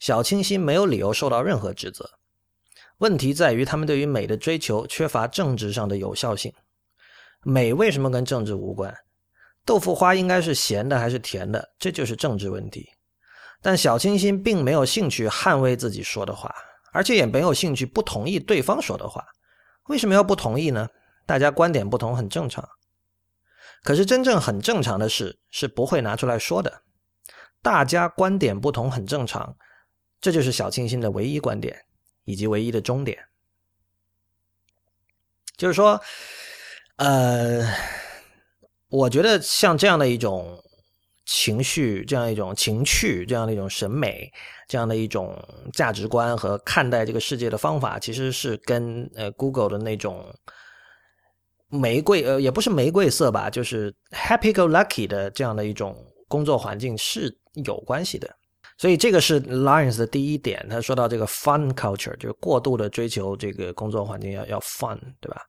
[0.00, 2.06] 小清新没有理由受到任何指责。
[2.98, 6.52] 问题在于他们对于美的追求缺乏政治上的有效性。
[7.44, 8.94] 美为什么跟政治无关？
[9.64, 11.70] 豆腐花应该是咸的还是甜的？
[11.78, 12.90] 这就是政治问题。
[13.62, 16.54] 但小清新并没有兴趣捍卫自己说的话，
[16.92, 19.24] 而且也没有兴趣不同意对方说的话。
[19.84, 20.88] 为什么要不同意呢？
[21.24, 22.68] 大家观点不同很正常。
[23.82, 26.82] 可是真正很正常的事是不会拿出来说的。
[27.62, 29.56] 大家观点不同很正常，
[30.20, 31.86] 这就是小清新的唯一观点
[32.24, 33.18] 以及唯一的终点。
[35.56, 35.98] 就是说，
[36.96, 37.66] 呃，
[38.88, 40.60] 我觉得像这样的一种。
[41.26, 44.30] 情绪这样一种情趣，这样的一种审美，
[44.68, 45.34] 这样的一种
[45.72, 50.22] 价值观和看待这个世界的方法，其实是跟呃 Google 的那种
[51.70, 55.96] 玫瑰呃也不是玫瑰色吧，就是 Happy Go Lucky 的这样的一种
[56.28, 58.28] 工作环境是有关系的。
[58.76, 65.40] 所以这个是 Lions 的第一点，他说到这个 Fun Culture，就是过度的追求这个工作环境要要 fun，对吧？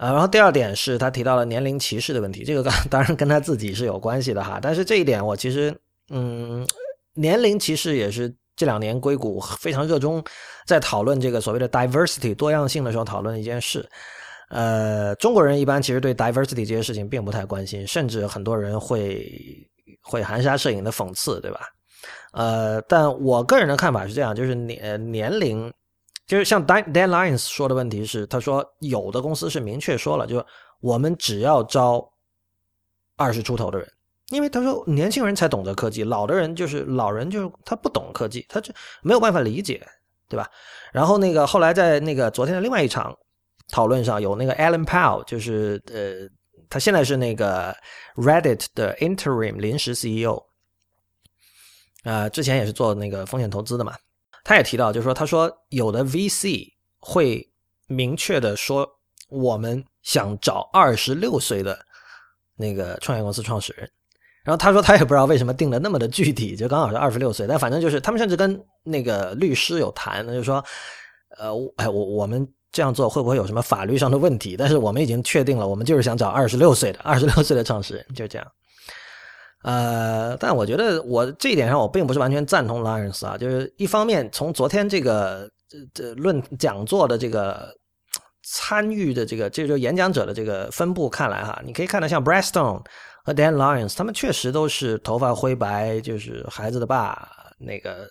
[0.00, 4.58] 啊，然后第二点是他提到了年龄歧视的问题，这个 当然跟他自己是有关系的哈。
[4.60, 5.76] 但是这一点我其实，
[6.08, 6.66] 嗯，
[7.12, 10.24] 年龄歧视也是这两年硅谷非常热衷
[10.64, 13.86] 在讨论这个所谓的 diversity 多样性的时候讨论的一件事。
[14.48, 19.30] 呃，中国人一般其实对 diversity 这些事情并不太关心，甚至很多人会
[20.00, 21.60] 会含沙射影的讽刺，对吧？
[22.32, 25.70] 呃，但我个人的看法是这样，就是年年龄。
[26.30, 30.46] 就是像 Dan Dan Lyons 说的问题是，他说有的公司是明确说了，就是
[30.80, 32.08] 我们只要招
[33.16, 33.92] 二十出头的人，
[34.28, 39.84] 因为他说年轻人才懂得科技，老的人就是老人，就是他不懂科技，他就没有办法理解，
[40.28, 40.48] 对吧？
[40.92, 43.12] 然后那个后来在那个昨天的另外一场
[43.72, 46.30] 讨论上，有那个 Alan Powell，就是呃，
[46.68, 47.74] 他现在是那个
[48.14, 50.40] Reddit 的 Interim 临时 CEO，
[52.04, 53.96] 啊，之前也是做那个风险投资的嘛。
[54.44, 57.48] 他也提到，就是说，他说有的 VC 会
[57.86, 58.88] 明确的说，
[59.28, 61.78] 我们想找二十六岁的
[62.56, 63.90] 那个创业公司创始人。
[64.42, 67.46] 然后他说，他也不知道为什么定的那么的具体，就刚好是二十六岁。
[67.46, 70.64] 但反正就是他们甚至跟那个律师有谈，那就说，
[71.38, 74.56] 呃，哎，我我们这样做会不会有什么法律上的问题？
[74.56, 78.52] 但是我们已经确定了，我们就是想找二十六岁的二十六岁的创始人，就这样。
[79.62, 87.70] 呃，但我觉得我这一点上我并不是完全赞同 Lawrence 啊，就是一方面从昨天这个这这论讲座的这个
[88.42, 92.82] 参与的这个，这就演讲者的这个分布看来哈，你可以看到像 Bradstone
[93.22, 98.08] 和 Dan Lawrence，他们确实都是头发灰白，就是孩子的爸，那个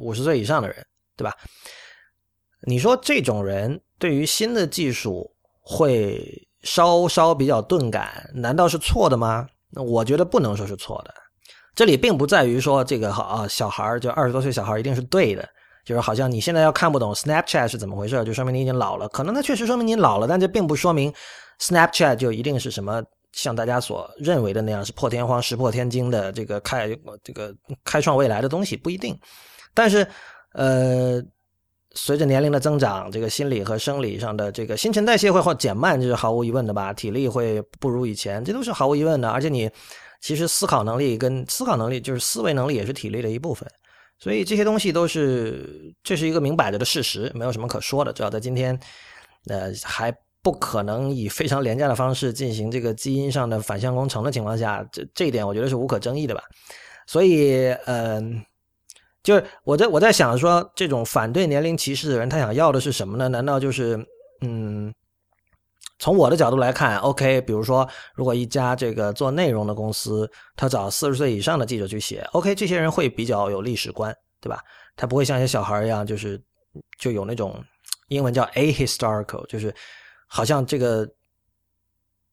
[0.00, 1.36] 五十岁以上的人，对吧？
[2.66, 9.46] 你说这种人对于新的技术会稍稍比较钝感，难道是错的吗？
[9.70, 11.12] 那我觉得不能说是错的，
[11.74, 15.48] 这里并不在于说这个好啊小孩就二十多岁小孩一定是对的，
[15.84, 19.08] 就是好像你现在要看不懂 Snapchat 是怎么回事，就说明你已经老了。
[19.08, 21.12] 可能它确实说明你老了，但这并不说明
[21.60, 23.02] Snapchat 就一定是什么
[23.32, 26.88] 像大家所认为的那样是破天荒、石破天惊的这个开
[27.22, 27.54] 这个
[27.84, 29.18] 开创未来的东西，不一定。
[29.74, 30.06] 但是
[30.52, 31.22] 呃。
[32.00, 36.92] 随着年龄的增长，这个心理和生理上的这个新陈代谢会或减慢，这是毫无疑问的吧？
[36.92, 39.28] 体力会不如以前，这都是毫无疑问的。
[39.28, 39.68] 而且你
[40.20, 43.68] 其实思考能力跟 思考能力，就是思维能力，也是体力的一部分。
[44.20, 48.12] 所以这些东西都是这是一个明摆着的事实，没有什么可说的。
[48.12, 48.78] 只要在今天，
[49.48, 56.42] 呃，还不可能以非常廉价的方式进行这个基因上的反向工程的情况下，这这一点我觉得是无可争议的吧。
[57.06, 58.42] 所以，嗯。
[59.28, 63.28] 就是我在我在想说，这种反对年龄歧视的人，他想要的是什么呢？
[63.28, 64.02] 难道就是，
[64.40, 64.90] 嗯，
[65.98, 74.62] 从我的角度来看，OK，比如说，如果一家这个做内容的公司，他找四十岁以上的记者去写，OK，这些人会比较有历史观，对吧？
[74.96, 76.42] 他不会像一些小孩一样，就是
[76.98, 77.62] 就有那种
[78.08, 79.74] 英文叫 a historical，就是
[80.26, 81.06] 好像这个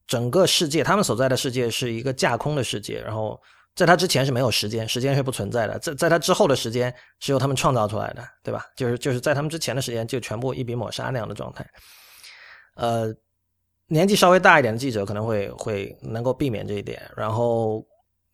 [0.08, 3.38] 整个世界，他们所在的世界是一个架空的世界，然后
[3.76, 8.66] 在他之前是没有时间，时间是不存在的，在在他之后的时间是由他们创造出来的，对吧？
[8.76, 11.66] 就是就是在他们之前的时间就全部一笔抹杀那样的状态。
[12.76, 13.14] 呃，
[13.88, 17.02] 年纪稍微大一点的记者可能会会能够避免这一点。
[17.18, 17.86] 然后，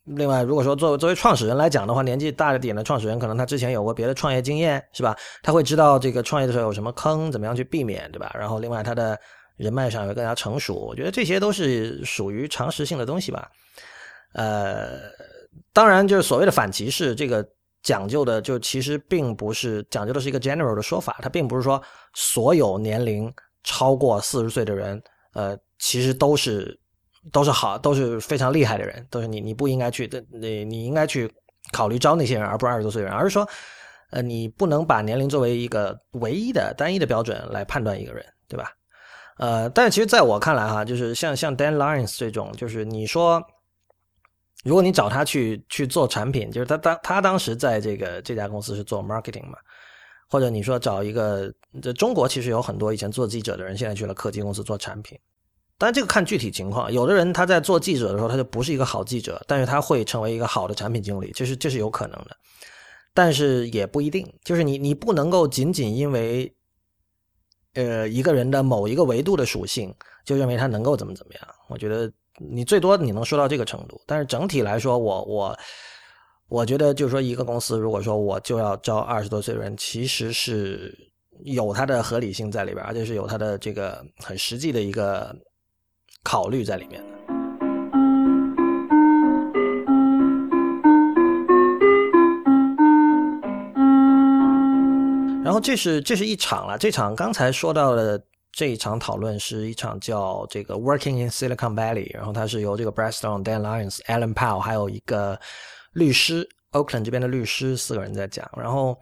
[0.03, 5.17] 另外如果说作为作为创始人来讲的话，年纪大一点的创始人可能他之前有过别的创业经验，是吧？
[5.41, 8.31] 他会知道这个创业的时候有什么坑，怎么样去避免，对吧？
[8.37, 9.19] 然后另外他的。
[9.57, 13.47] 人脉上会更加成熟，我觉得这些都是属于常识性的东西吧。
[14.33, 15.01] 呃，
[15.73, 17.47] 当然，就是所谓的反歧视，这个
[17.83, 21.81] 讲究的就其实并不是讲究的是一个 general 的说法，它并不是说
[22.13, 23.33] 所有年龄
[23.63, 25.01] 超过四十岁的人，
[25.33, 26.79] 呃，其实都是
[27.31, 31.31] 都是好，都是非常厉害的人，都是你你不应该去的，你你应该去
[31.71, 33.47] 考虑招那些人，而不是二十多岁的人，而是说，
[34.11, 38.71] 呃，你不能把年龄作为一个唯一的单一的标准来判断一个人，对吧？
[39.37, 43.41] 呃，但是其实在我看来哈，就是像像 Dan Lyons 这种，就是你说，
[44.63, 49.57] 如果你找他去去做产品，就是他当他当时在这个这家公司是做 marketing 嘛，
[50.29, 55.17] 或者你说找一个，这中国其实有很多以前做记者的人，现在去了科技公司做产品，
[55.77, 62.37] 当然这个看具体情况，有的人他在做记者的时候他就不是一个好记者，但是他会成为一个好的产品经理，这是这是有可能的，
[63.13, 66.53] 但是也不一定，就是你你不能够仅仅因为。
[67.73, 69.95] 呃，一个人的某一个维度的属性，
[70.25, 71.41] 就认为他能够怎么怎么样？
[71.69, 75.57] 我觉得你最多你能说到这个程度，但是整体来说，我我
[76.47, 80.97] 我觉得就是说，一个公司如果说我就要招二十多岁的人，其实是
[81.43, 85.35] 有它的合理性在里边，而且是有它的这个很实际的一个
[86.23, 87.07] 考虑在里面的。
[95.43, 105.39] 然后这是这是一场了，这场刚才说到的这一场讨论是一场叫这个 Working in Silicon Valley，然后它是由这个 Brad Stone、Dan Lyons、Alan Powell 还有一个
[105.93, 108.97] 律师 Oakland 这边的律师四个人在讲，然后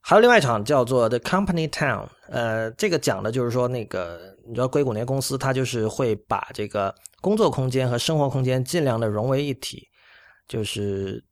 [0.00, 9.86] 还有另外一场叫做 The Company Town，呃，这个讲的就是说那个你知道硅谷那些公司，它就是会把这个工作空间和生活空间尽量的融为一体，
[10.48, 11.24] 就是。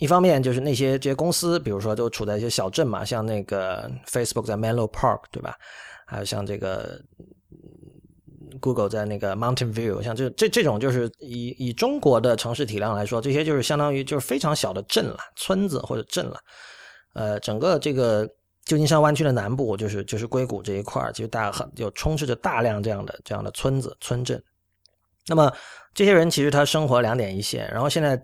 [0.00, 5.56] 一方面就是那些这些公司，比如说都处在一些小镇嘛，像那个 Facebook 在 Menlo Park，对吧？
[6.08, 6.98] 还有像这个
[8.60, 16.40] Google 在那个 Mountain View，像这这这种就是以以中国的城市体量来说，这些就是相当于就是非常小的镇了，村子或者镇了。
[17.12, 18.26] 呃，整个这个
[18.64, 24.42] 旧金山湾区的南部，就是就是硅谷这一块其实大很就充斥着大量这样的这样的村子村镇。
[25.26, 25.52] 那么
[25.92, 28.20] 这些人其实他生活两点一线，然后现在。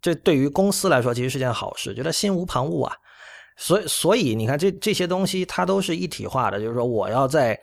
[0.00, 2.96] 这对于公司来说其实是件好事，觉得心无旁骛啊。
[3.62, 7.56] 所以，所以你看，这这些东西它都是一体化的，就是说，我要在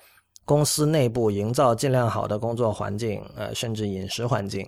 [0.45, 4.65] 公司内部营造尽量好的工作环境，呃，甚至饮食环境、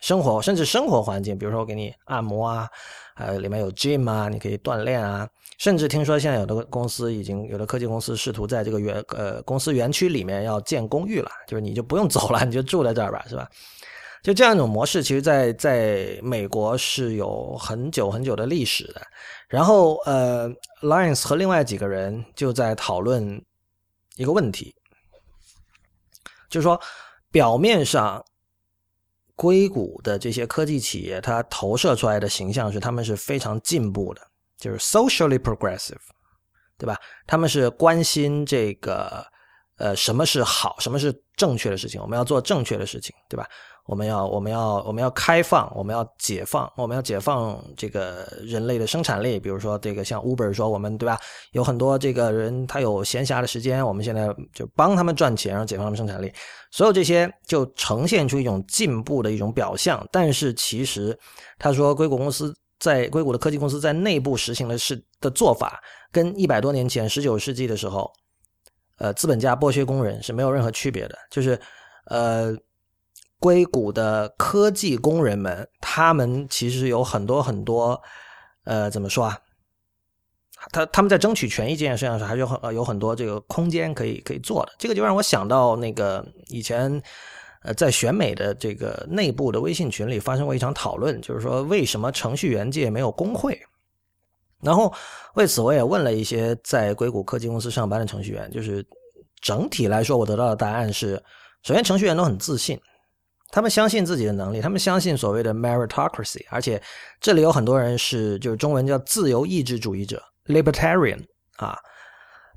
[0.00, 2.68] 生活，甚至生活环境，比如说我给你按摩啊，
[3.14, 5.26] 还有里面有 gym 啊，你可以锻炼啊。
[5.56, 13.48] 甚至听说现在有的公司已经有的科技公司试图在这个园呃公司园区里面要建公寓了，就是你就不用走了，你就住在这儿吧，是吧？
[14.22, 19.00] 就这样一种模式，其实，在在美国是有很久很久的历史的。
[19.48, 20.50] 然后，呃
[20.82, 23.42] ，Lions 和另外几个人就在讨论
[24.16, 24.74] 一个问题，
[26.50, 26.78] 就是说，
[27.30, 28.22] 表面上
[29.34, 34.20] 硅谷的这些科技企业，它投射出来的形象是他们是非常进步的，
[34.58, 35.96] 就是 socially progressive，
[36.76, 36.98] 对吧？
[37.26, 39.24] 他们是关心这个，
[39.78, 43.46] 呃，什么是好，什么是正确的事情，我们要做正确的事情，对吧？
[43.86, 49.40] 我们要，我们要，我们要开放，我们要解放，我们要解放这个人类的生产力。
[49.40, 51.18] 比如说，这个像 Uber 说，我们对吧？
[51.52, 56.30] 有很多这个人他有闲暇的时间，我们现在就帮他们赚钱，然后解放他们生产力。
[56.70, 60.06] 所有这些就呈现出一种进步的一种表象。
[60.12, 61.18] 但是其实，
[61.58, 65.80] 他说硅谷公司在硅谷的科技公司在内部实行的是的做法，
[66.12, 68.12] 跟一百多年前十九世纪的时候，
[68.98, 71.18] 呃，资本家剥削工人是没有任何区别的。
[71.30, 71.58] 就是
[72.06, 72.56] 呃。
[73.40, 78.02] 硅谷的科技工人们，他们其实有很多很多，
[78.64, 79.38] 呃，怎么说啊？
[80.72, 84.72] 他他们在争取权益这件事情上，还是有很有很多这个空间可以可以做的。
[84.76, 87.00] 这个就让我想到那个以前，
[87.62, 93.56] 呃，在选美的这个内部的微信群里发生过一场讨论，就是说为什么程序员界没有工会？
[94.62, 94.92] 然后
[95.34, 98.84] 为此我也问了一些在硅谷科技公司上班的程序员，就是
[99.40, 101.22] 整体来说，我得到的答案是：
[101.62, 102.78] 首先，程序员都很自信。
[103.50, 106.82] 他们相信自己的能力，他们相信所谓的 meritocracy，而且
[107.18, 111.18] 这里有很多人是就是中文叫自由意志主义者 （libertarian）
[111.56, 111.78] 啊，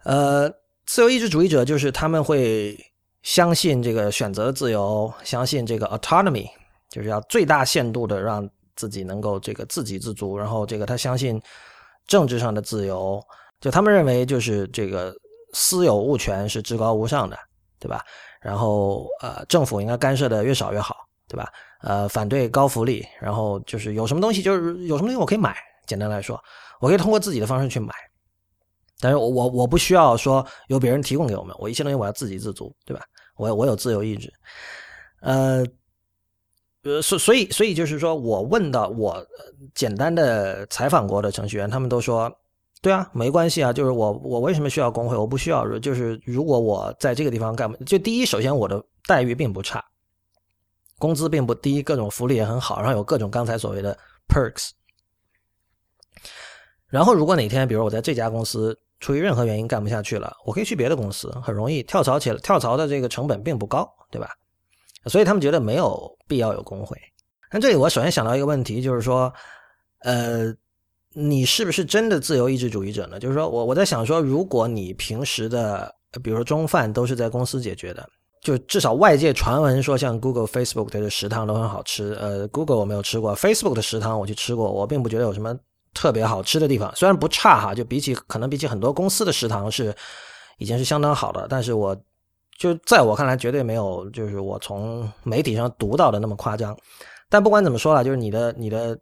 [0.03, 0.51] 呃，
[0.85, 2.77] 自由意志主义者就是他们会
[3.21, 6.49] 相信这个选择自由，相信这个 autonomy，
[6.89, 8.45] 就是要最大限度的让
[8.75, 10.37] 自己能够这个自给自足。
[10.37, 11.41] 然后这个他相信
[12.07, 13.21] 政治上的自由，
[13.59, 15.13] 就他们认为就是这个
[15.53, 17.37] 私有物权是至高无上的，
[17.79, 18.03] 对吧？
[18.41, 20.95] 然后呃，政府应该干涉的越少越好，
[21.27, 21.47] 对吧？
[21.81, 25.55] 呃，反对高福利，然后就是有什么东西就是有什么东西我可以买，
[25.87, 26.41] 简单来说，
[26.79, 27.93] 我可以通过自己的方式去买。
[28.99, 33.03] 但是我我不需要说由别人提供给我们，我一切东西我要自给自足，对吧？
[33.35, 34.31] 我我有自由意志，
[35.21, 35.65] 呃
[36.83, 39.25] 呃，所所以所以就是说我问到我
[39.75, 42.31] 简单的采访过的程序员，他们都说，
[42.81, 45.15] 对啊，没关系啊，就是我我为什么需要工会？
[45.15, 49.83] 我不需要，就是如果我在这个地方干，就第一，首先我的待遇并不差，
[50.97, 54.69] 工资并不低，各种福利也很好，然后有各种刚才所谓的 perks，
[56.87, 58.77] 然后如果哪天，比如我在这家公司。
[59.01, 62.37] 出于任何原因干不下去了，我可以去别的公司，很容易跳槽起来。
[62.37, 64.29] 跳槽的这个成本并不高，对吧？
[65.05, 66.97] 所以他们觉得没有必要有工会。
[67.51, 69.33] 那这里我首先想到一个问题，就是说，
[69.99, 70.53] 呃，
[71.13, 73.19] 你是不是真的自由意志主义者呢？
[73.19, 75.93] 就是说我我在想说，如果你平时的，
[76.23, 78.07] 比如说中饭都是在公司解决的，
[78.41, 82.17] 就至少外界传闻说像 Google、Facebook 的食堂都很好吃。
[82.19, 85.57] 呃，Google 我没有吃过，Facebook 的食堂我去吃过，我并不觉得有什么。
[85.93, 89.93] 特别好吃的地方，虽然不差哈，就比起可能比起很多公司的食堂是
[90.57, 91.93] 已经是相当好的，但是我
[92.61, 96.77] 就在我看来绝对没有就是我从媒体上读到的那么夸张。
[97.27, 98.95] 但不管怎么说了，就是你的你的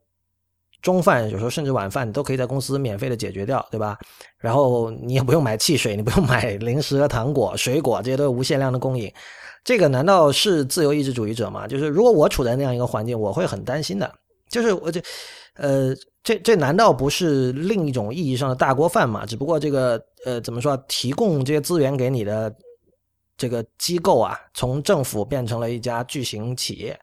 [0.81, 3.97] 中饭有时候甚至晚饭你都可以在公司免费的解决掉，对吧？
[4.37, 9.11] 然后你也不用买汽水，你不用买零食和糖果、水果，这些都是无限量的供应。
[9.65, 11.67] 这个难道是自由意志主义者吗？
[11.67, 14.09] 就是如果我处在那样一个环境，我会很担心的。
[14.49, 15.01] 就是我这
[15.55, 15.93] 呃。
[16.21, 19.25] 这这难道不是另一种意义上的大锅饭吗？
[19.25, 20.75] 只不过这个呃，怎么说？
[20.89, 22.53] 提供这些资源给你的
[23.39, 26.99] 这个机构啊，从政府变成了一家巨型企业。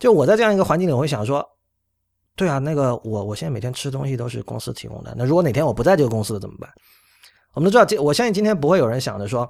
[0.00, 1.48] 就我在这样一个环境里，我会想说，
[2.34, 5.14] 对啊，那个我我现在每天吃东西都是公司提供的。
[5.16, 6.68] 那如果哪天我不在这个公司了怎么办？
[7.52, 9.48] 我们都知道，我相信今天不会有人想着说。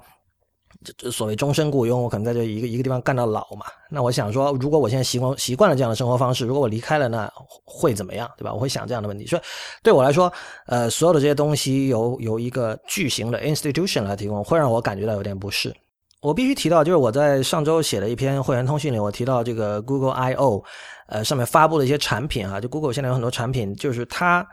[0.97, 3.65] 这所谓终身雇佣，我可能在这一个一个地方干到老嘛。
[3.89, 7.29] 那我想说，如果我现在习惯习惯了这样的生活方式，如果我离开了，那
[7.65, 8.53] 会怎么样，对吧？
[8.53, 9.25] 我会想这样的问题。
[9.25, 9.41] 所以
[9.83, 10.31] 对我来说，
[10.67, 15.75] 呃，所有的这些东西由由一个巨型的 institution 来提供，会让我感觉到有点不适。
[16.21, 20.63] 我必须提到，就是我在上周写了一篇会员通讯里，我提到这个 Google I O，
[21.07, 24.47] 呃，上面发布的一些产品啊，就 Google 现在有很多产品，就是它。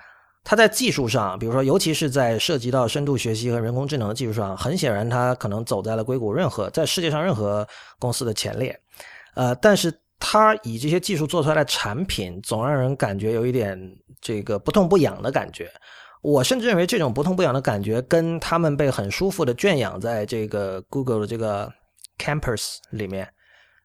[0.48, 7.66] 它在技术上，比如说，尤其是在涉及到深度学习和人工智能的技术上，很显然，它可能走在了硅谷任何在世界上任何
[7.98, 8.78] 公司的前列。
[9.34, 13.76] 呃，但是它以这些技术做出来的产品，总让人感觉有一点
[14.20, 15.68] 这个不痛不痒的感觉。
[16.26, 21.72] 我甚至认为，这种不痛不痒的感觉，跟他们被很舒服的圈养在这个 Google 的这个
[22.18, 23.28] Campus 里面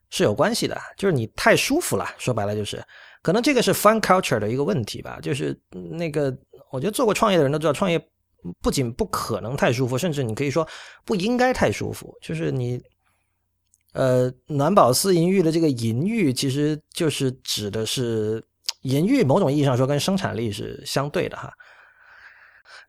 [0.09, 0.75] 是有关系的。
[0.97, 2.83] 就是你太舒服了，说白了就是，
[3.21, 5.19] 可能这个是 Fun Culture 的一个问题吧。
[5.21, 5.55] 就是
[5.91, 6.35] 那个。
[6.71, 8.01] 我觉得做过创业的人都知道，创业
[8.61, 10.65] 不仅不可能太舒服，甚至你可以说
[11.03, 12.17] 不应该太舒服。
[12.21, 12.81] 就是你，
[13.91, 18.41] 呃，暖宝思淫欲的这个淫欲，其实就是指的是
[18.83, 21.51] 淫欲，某种意义上说跟生产力是相对的哈。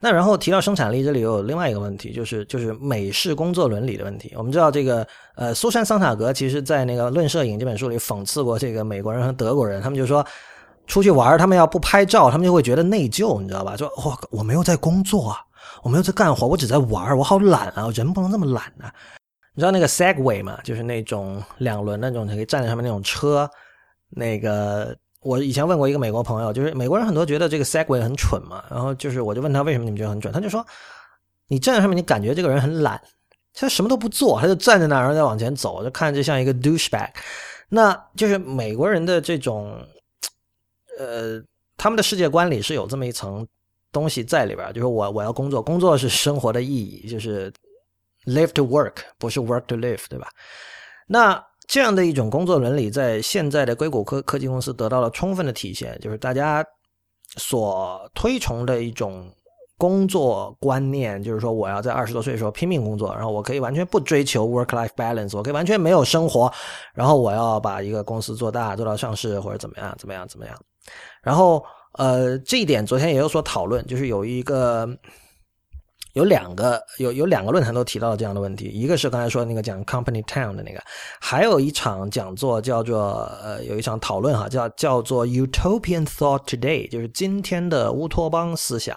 [0.03, 4.34] 那然后提到生产力，这里又有另外一个问题，就是就是美式工作伦理的问题。
[4.36, 10.26] 我们知道这个呃，苏珊桑塔格其实在那个《论摄影》这本书里讽刺过这个美国人和德国人，他们就说。
[10.84, 13.76] 出去玩，他们要不拍照，他们就会觉得内疚，你知道吧？
[13.76, 15.38] 说我我没有在工作啊，
[15.84, 17.88] 我没有在干活，我只在玩，我好懒啊！
[17.94, 18.92] 人不能这么懒啊！
[19.55, 20.59] 你知道那个 Segway 吗？
[20.64, 23.48] 就是那种两轮那种可以站在上面那种车。
[24.11, 28.64] 那个我以前问过一个美国朋友，就是美国人很多觉得这个 Segway 很蠢嘛。
[28.70, 30.66] 然后就是我就问他为什么你们觉得很蠢，他就说
[31.49, 33.01] 你站在上面，你感觉这个人很懒，
[33.55, 37.09] 他什么都不做，他就站在那儿然后再往前走，就看着就像一个 douchebag。
[37.68, 39.81] 那就是美国人的这种。
[40.99, 41.43] 呃，
[41.79, 43.45] 他们的世界观里是有这么一层
[43.91, 47.51] 东西在里边，就是我我要工作，工作是生活的意义，就是
[48.27, 50.29] live to work，不是 work to live，对吧？
[51.07, 56.64] 那这样的一种工作伦理，在现在的硅谷科科技公司得到了充分的体现，就是大家
[57.36, 59.30] 所推崇的一种
[59.78, 66.52] 工作观念，就是说我要在二十多岁的时候拼命工作，然后我可以完全不追求 work life balance，我可以完全没有生活，
[66.94, 70.54] 然后我要把一个公司做大，做到上市或者怎么样，怎么样，怎么样。
[71.22, 71.64] 然后，
[71.98, 74.88] 呃，这一点昨天也有所讨论，就是有一个
[76.12, 80.82] 有两个有有两个论坛都提到了这样的问题，一个是刚才说那个讲 Company Town 的那个，
[81.20, 88.96] 还有一场讲座叫做呃有一场讨论哈，叫叫做 Utopian Thought Today，就是今天的乌托邦思想。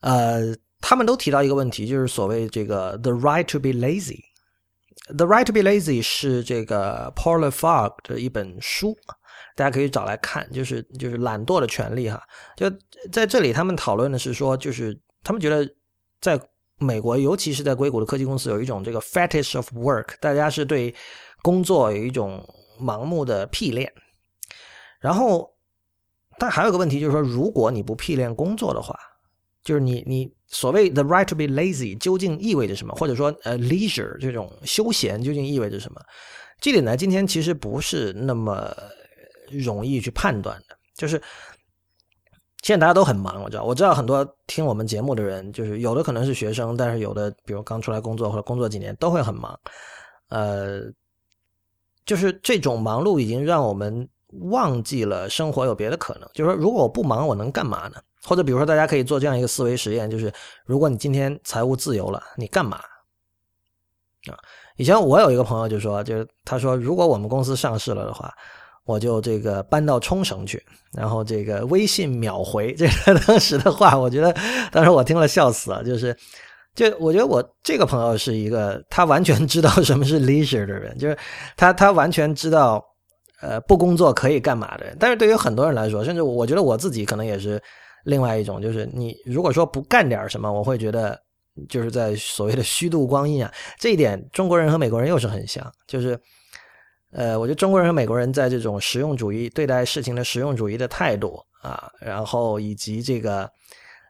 [0.00, 8.94] 呃，他们都提到一个问题，就是所谓这个 The right to be lazy，The Right to Be Lazy》是这个 Paul Fogg 的一本书，
[9.56, 12.22] 大家可以找来看，就是就是懒惰的权利哈。
[12.56, 12.70] 就
[13.10, 15.66] 在这里，他们讨论的是说，就是他们觉得
[16.24, 16.40] 在
[16.78, 20.94] 美国，尤其是在硅谷的科技公司，有一种这个 fetish of work，大家是对
[21.42, 22.42] 工作有一种
[22.80, 23.92] 盲目的癖恋。
[25.00, 25.54] 然后，
[26.38, 28.98] 但还有个问题就是说，如果你不癖恋工作的话，
[29.62, 30.32] 就是你你。
[30.46, 32.94] 所谓 the right to be lazy 究竟意味着什么？
[32.94, 36.00] 或者说，呃，leisure 这种休闲究竟意味着什么？
[36.60, 38.72] 这点呢，今天其实不是那么
[39.50, 40.78] 容易去判断的。
[40.94, 41.20] 就是
[42.64, 49.60] 现在大家都很忙，我知道，我知道很多听我们节目的人，就是有的可能是学生，但是有的比如刚出来工作或者工作几年都会很忙。
[50.30, 50.80] 呃，
[52.06, 54.08] 就是这种忙碌已经让我们
[54.48, 56.26] 忘记了生活有别的可能。
[56.32, 57.96] 就是说，如果我不忙，我能干嘛呢？
[58.22, 60.32] 或者比如说，大家可以做这样一个思维实验，就是
[60.64, 62.78] 如果你今天财务自由了，你干嘛？
[64.32, 64.40] 啊，
[64.78, 68.32] 以前我有一个朋友就说，就是他说，如果我们公司上市了的话，
[68.84, 70.62] 我就这个搬到冲绳去，
[70.92, 72.74] 然后这个微信秒回。
[72.74, 74.34] 这个当时的话，我觉得
[74.70, 75.82] 当时我听了笑死了。
[75.82, 76.16] 就是，
[76.74, 81.16] 就我觉得我这个朋友是一个他完全知道什么是 leisure 的人，就是
[81.56, 82.82] 他他完全知道
[83.40, 84.96] 呃不工作可以干嘛的人。
[84.98, 87.60] 但是对于很多人来说，甚至我觉得我自己可能也是。
[88.06, 91.18] 另外一种就是，你如果说不干点什么，我会觉得
[91.70, 93.50] 就是在所谓的虚度光阴啊。
[93.78, 96.10] 这一点，中国人和美国人又是很像，就是，
[97.14, 103.48] 呃，我觉得中国人和美国人在这种实用主义对待事情的实用主义的态度啊，然后以及这个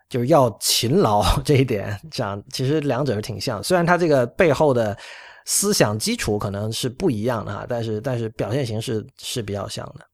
[0.09, 3.63] 就是要勤劳 这一点，讲其实两者是挺像。
[3.63, 4.97] 虽然他这个背后的
[5.45, 10.07] 思想基础可能是不一样的哈，但是但是表现形式是比较像的。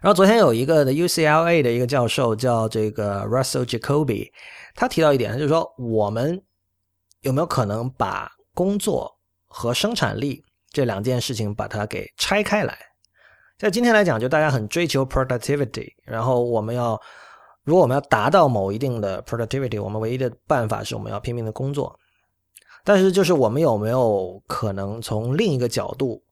[0.00, 4.30] 然后昨天有一个的 UCLA 的一个教授叫这个 Russell Jacoby，
[4.74, 6.40] 他提到一点，就是说我们
[7.20, 10.42] 有没有可能把工作和生产力
[10.76, 12.78] 这两件事情把它给拆开来？
[13.56, 17.00] 在今天来讲，就大家很追求 productivity，然后我们要
[17.64, 21.98] 如果我们要达到某一定的 productivity，我们唯一的办法是我们要拼命的工作。
[22.84, 26.22] 但是就是我们有没有可能从另一个角度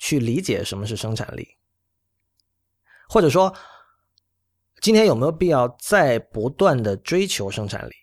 [0.00, 1.46] 去理解什么是生产力？
[3.08, 3.54] 或者说，
[4.80, 7.94] 今天有没有必要再不断的追求生产力？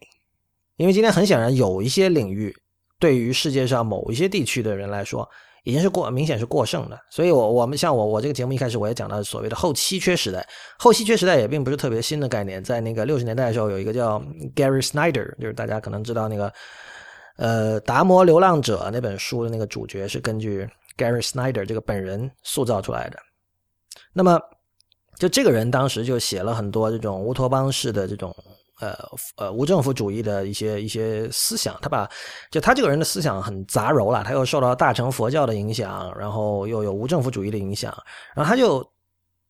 [0.77, 2.55] 因为今天很显然有一些领域，
[2.99, 5.29] 对于世界上某一些地区的人来说，
[5.63, 6.99] 已经是过明显是过剩的。
[7.09, 10.47] 所以，我我们像我我这个节目一开始我也讲到所谓的后稀缺时代。
[10.77, 14.19] 后稀缺时代也并不是特别新的概念，在那个六十年代的时候，有一个叫
[14.55, 16.51] Gary Snyder，就是大家可能知道那个
[17.37, 23.19] 呃《达摩流浪者》那本书的那个主角是根据 Gary Snyder 这个本人塑造出来的。
[24.13, 24.39] 那么。
[25.17, 28.33] 就这个人当时就写了很多这种乌托邦式的这种
[28.79, 28.97] 呃
[29.35, 32.09] 呃无政府主义的一些一些思想，他把
[32.51, 37.95] 就他这个人的思想很杂糅了，他又受到大乘佛教的影响，然后又有无政府主义的影响，
[38.35, 38.85] 然后他就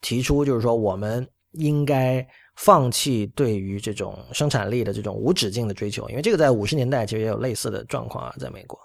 [0.01, 2.25] 提出就是说我们应该
[2.55, 8.79] 放弃对于这种生产力的这种无止境的追求，因为这个在五十年代其实也有类似的状况啊，在美国。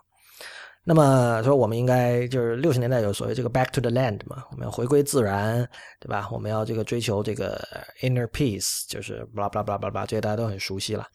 [0.86, 5.66] 那么说，我们应该就是六十年代有所谓这个 “back to the land” 嘛，我们要回归自然，
[5.98, 6.28] 对吧？
[6.30, 7.58] 我们要这个追求这个
[8.02, 11.06] inner peace，就是巴拉巴拉巴拉巴拉，这些大家都很熟悉了。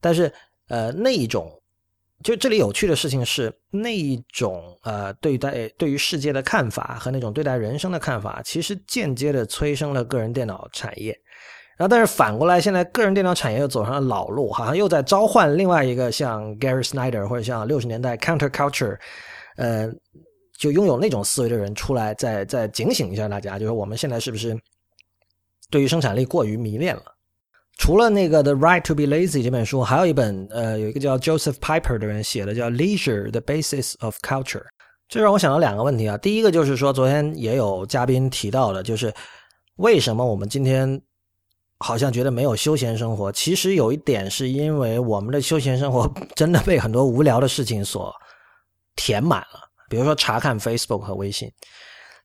[0.00, 0.32] 但是，
[0.66, 1.48] 呃，那一种，
[2.24, 11.16] 就这里有趣的事情是，那一种呃对待对于世界的看法和那种对待人生的看法，其实间接的催生了个人电脑产业。
[11.78, 18.98] 然后，但是反过来，现在个人电脑产业又走上了老路，好像又在召唤另外一个像 Gary Snyder 或者像六十年代 Counterculture，
[19.56, 19.90] 呃，
[20.58, 24.56] 就拥有那种思维的人出来，再再警醒一下大家，就是我们现在是不是
[25.70, 27.02] 对于生产力过于迷恋了？
[27.78, 34.60] 除了那个《The Right to Be Lazy》这本书，还有一本呃，有一个叫 Joseph Piper 的人写的叫《Leisure: The Basis of Culture》，
[35.08, 36.18] 这让我想到两个问题啊。
[36.18, 39.12] 第一个就是说，昨天也有嘉宾提到的，就是
[39.76, 41.02] 为什么我们今天。
[41.82, 48.14] 好像觉得没有休闲生活，其实有一点是因为我们的休闲生活 真的被很多无聊的事情所
[48.94, 49.60] 填满了，
[49.90, 51.50] 比如说查看 Facebook 和微信，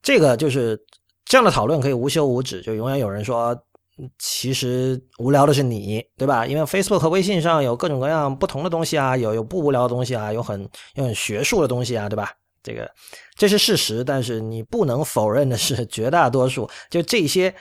[0.01, 0.79] 这个就是
[1.25, 3.57] 这样的讨论可以无休无止，就永远有人说，
[4.19, 6.45] 其实无聊的是你，对吧？
[6.45, 12.31] 因为 Facebook 和微信上有各种各样不同的东西啊，有有不无聊的东西啊，有很有很学术的东西啊，对吧？
[12.61, 12.89] 这个
[13.35, 17.53] 这是事实，但是你不能否认的是，绝大多数就这些。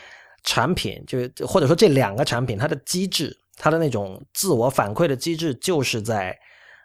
[0.47, 6.35] 产品就或者说这两个产品，它的机制，它的那种自我反馈的机制，就是在，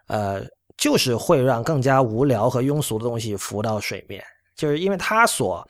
[0.07, 0.43] 呃，
[0.75, 4.21] 就是会让更加无聊和庸俗的东西浮到水面，
[4.55, 5.65] 就是因为它所，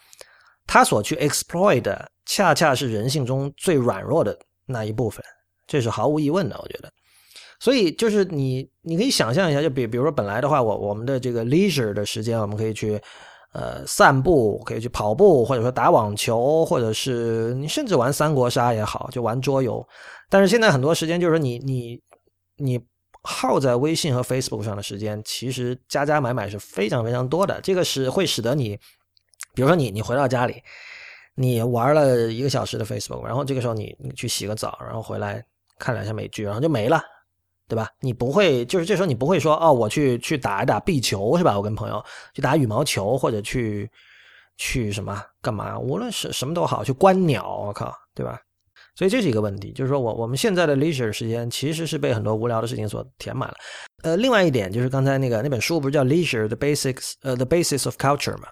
[0.65, 4.35] 它所去 exploit 的，恰恰是人性中最软弱的
[4.65, 5.23] 那一部分，
[5.67, 6.91] 这是毫无疑问的，我觉得。
[7.59, 12.99] 所以就是你，你可以想象一下，就比比如说本来的话，我我们的这个 leisure 的时间，我们可以去
[13.53, 19.85] 呃散步，可以去跑步，或者说打网球，或者是你甚至玩三国杀也好，就玩桌游。
[20.29, 22.01] 但是现在很多时间就是你你
[22.57, 22.79] 你
[23.23, 27.59] 耗在微信和 Facebook 上的时间，其实加加买买是非常非常多的。
[27.61, 28.77] 这个是会使得你，
[29.53, 30.63] 比如说你你回到家里，
[31.35, 35.43] 你玩了一个小时的 Facebook，然后这个时候你你去洗个澡，然后回来
[35.77, 37.01] 看两下美剧，然后就没了。
[37.71, 37.87] 对吧？
[38.01, 41.55] 你不会，就是这时候你不会说哦，我去去打一打壁球是吧？
[41.55, 42.03] 我跟朋友
[42.33, 43.89] 去打羽毛球，或者去
[44.57, 45.79] 去什么干嘛？
[45.79, 48.37] 无论是什么都好，去观鸟，我靠，对吧？
[48.93, 53.55] 所以这是一个问题，就是说我我们现在的 leisure 时间其实是被很多无聊的事情所填满了。
[54.03, 58.49] 呃，另外一点就是刚才那个那本书不是叫 leisure the basics 呃 the basis of culture 嘛？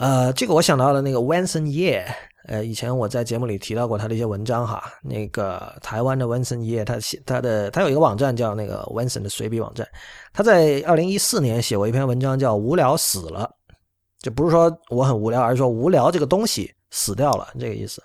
[0.00, 2.02] 呃，这个我想到了那个 w a n s o n Ye。
[2.48, 9.86] 呃，以前我在节目里提到过他的一些文章哈，那个台湾的温森叶，他写他的他有一个网站叫那个温森的随笔网站，
[10.32, 13.48] 他在二零一四年写过一篇文章叫《无聊死了》，
[14.22, 18.02] 就不是说我很无聊，而是说无聊这个东西死掉了这个意思。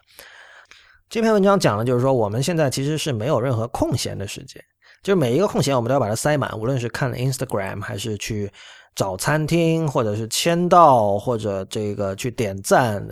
[1.10, 4.62] 这篇文章讲的就是说我们现在其实是没有任何空闲的时间，
[5.02, 8.52] 就是每一个空闲我们都要把它塞满，无论是看 Instagram 还是去。
[8.96, 13.06] 找餐厅，或者是签到，或者这个去点赞，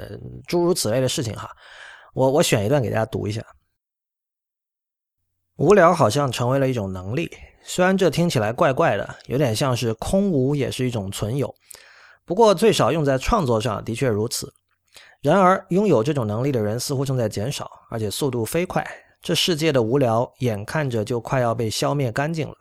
[0.47, 1.51] 诸如此类的事情哈。
[2.13, 3.45] 我我选一段给大家读一下。
[5.57, 7.29] 无聊好像成为了一种能力，
[7.63, 11.53] 虽然这听起来怪怪的，有点像是空无也是一种存有。
[12.25, 14.53] 不过最少用在创作上的确如此。
[15.21, 18.85] 然而拥有这种能力的人似乎正在减少，而且速度飞快。
[19.21, 22.55] 这世界的无聊眼看着就快要被消灭干净了。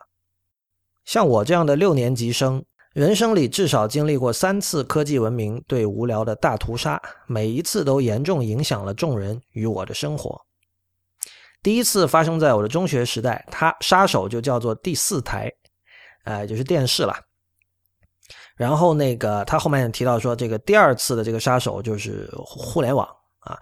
[1.05, 2.65] 像我这样的六年级生。
[2.93, 10.39] 人生里至少经历过三次科技文明对无聊的大屠杀，每一次都严重影响了众人与我的生活。
[11.63, 15.51] 第一次发生在我的中学时代，它杀手就叫做第四台，
[16.25, 17.15] 哎，就是电视了。
[18.55, 23.07] 然后那个他后面提到说，这个第二次的这个杀手就是互联网
[23.39, 23.57] 啊。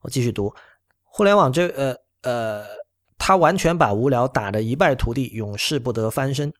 [0.00, 0.52] 我继续读，
[1.04, 2.64] 互联网这呃呃，
[3.16, 6.52] 他完全把无聊打得一败涂地，永世不得翻身。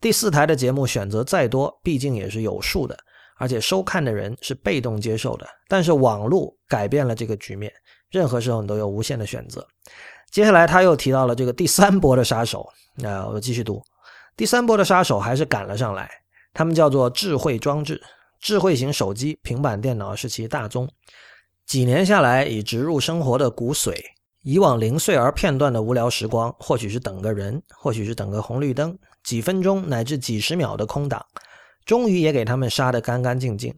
[0.00, 2.96] 第四台的节目选择再多，毕竟也是有数的，
[3.36, 5.46] 而且收看的人是被动接受的。
[5.66, 7.72] 但是网络改变了这个局面，
[8.10, 9.66] 任何时候你都有无限的选择。
[10.30, 13.82] 接下来他又提到了这个第三波的杀手，那我继续读，
[14.36, 16.08] 第三波的杀手还是赶了上来，
[16.54, 18.00] 他们叫做智慧装置，
[18.40, 20.88] 智慧型手机、平板电脑是其大宗，
[21.66, 23.96] 几年下来已植入生活的骨髓。
[24.42, 28.96] 以往零碎而片段的无聊时光，或许是等个人，或许是等个红绿灯。
[29.28, 31.22] 几分钟乃至几十秒的空档，
[31.84, 33.76] 终于也给他们杀得干干净净。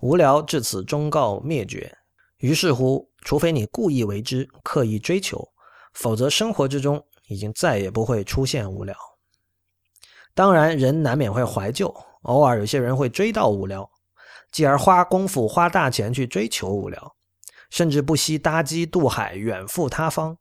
[0.00, 1.96] 无聊至此终告灭绝。
[2.36, 5.42] 于是乎，除非你故意为之、刻意追求，
[5.94, 8.94] 否则生活之中已经再也不会出现无聊。
[10.34, 11.86] 当然，人难免会怀旧，
[12.24, 13.90] 偶尔有些人会追到无聊，
[14.52, 17.16] 继而花功夫、花大钱去追求无聊，
[17.70, 20.36] 甚至不惜搭机渡海远赴他方。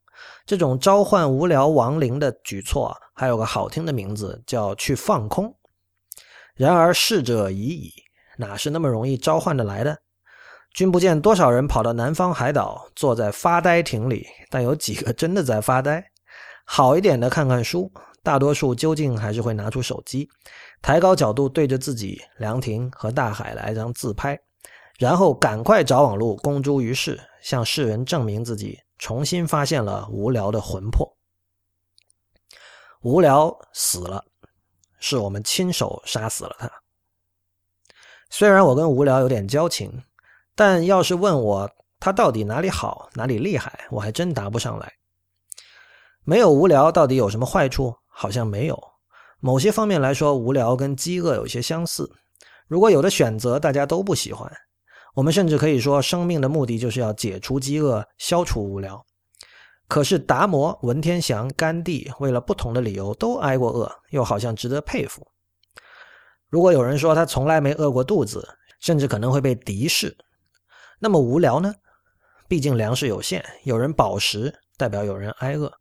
[0.45, 5.51] 这种召唤无聊亡灵的举措，还有个好听的名字，叫去放空。
[6.53, 7.91] 然而逝者已矣，
[8.37, 9.97] 哪是那么容易召唤的来的？
[10.75, 16.11] 君不见多少人跑到南方海岛，坐在发呆亭里，但有几个真的在发呆？
[16.63, 17.91] 好一点的看看书，
[18.21, 20.29] 大多数究竟还是会拿出手机，
[20.83, 24.39] 抬高角度对着自己凉亭和大海来张自拍，
[24.99, 28.77] 然后赶快找网路公诸于世，向世人证明自己。
[28.99, 31.16] 重新发现了无聊的魂魄，
[33.01, 34.23] 无聊死了，
[34.99, 36.71] 是我们亲手杀死了他。
[38.29, 40.03] 虽然我跟无聊有点交情，
[40.55, 44.91] 但要是问我他到底哪里好哪里厉害，我还真答不上来。
[46.23, 47.95] 没有无聊到底有什么坏处？
[48.07, 48.77] 好像没有。
[49.39, 52.11] 某些方面来说，无聊跟饥饿有些相似。
[52.67, 54.51] 如果有的选择，大家都不喜欢。
[55.13, 59.05] 我们甚至可以说，生命的目的就是要解除饥饿、消除无聊。
[59.87, 65.25] 可是达摩、文天祥、甘地为了不同的理由都挨过饿，又好像值得佩服。
[66.49, 68.47] 如果有人说他从来没饿过肚子，
[68.79, 70.17] 甚至可能会被敌视，
[70.99, 71.73] 那么无聊呢？
[72.47, 75.71] 毕竟粮食有限，有人饱食代表有人挨饿。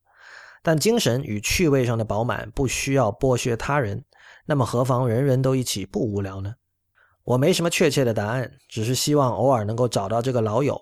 [0.62, 4.04] 但精神与趣味上的饱满不需要剥削他人，
[4.46, 6.54] 那么何妨人人都一起不无聊呢？
[7.22, 10.80] 我没什么确切的答案，只是希望偶尔能够找到这个老友，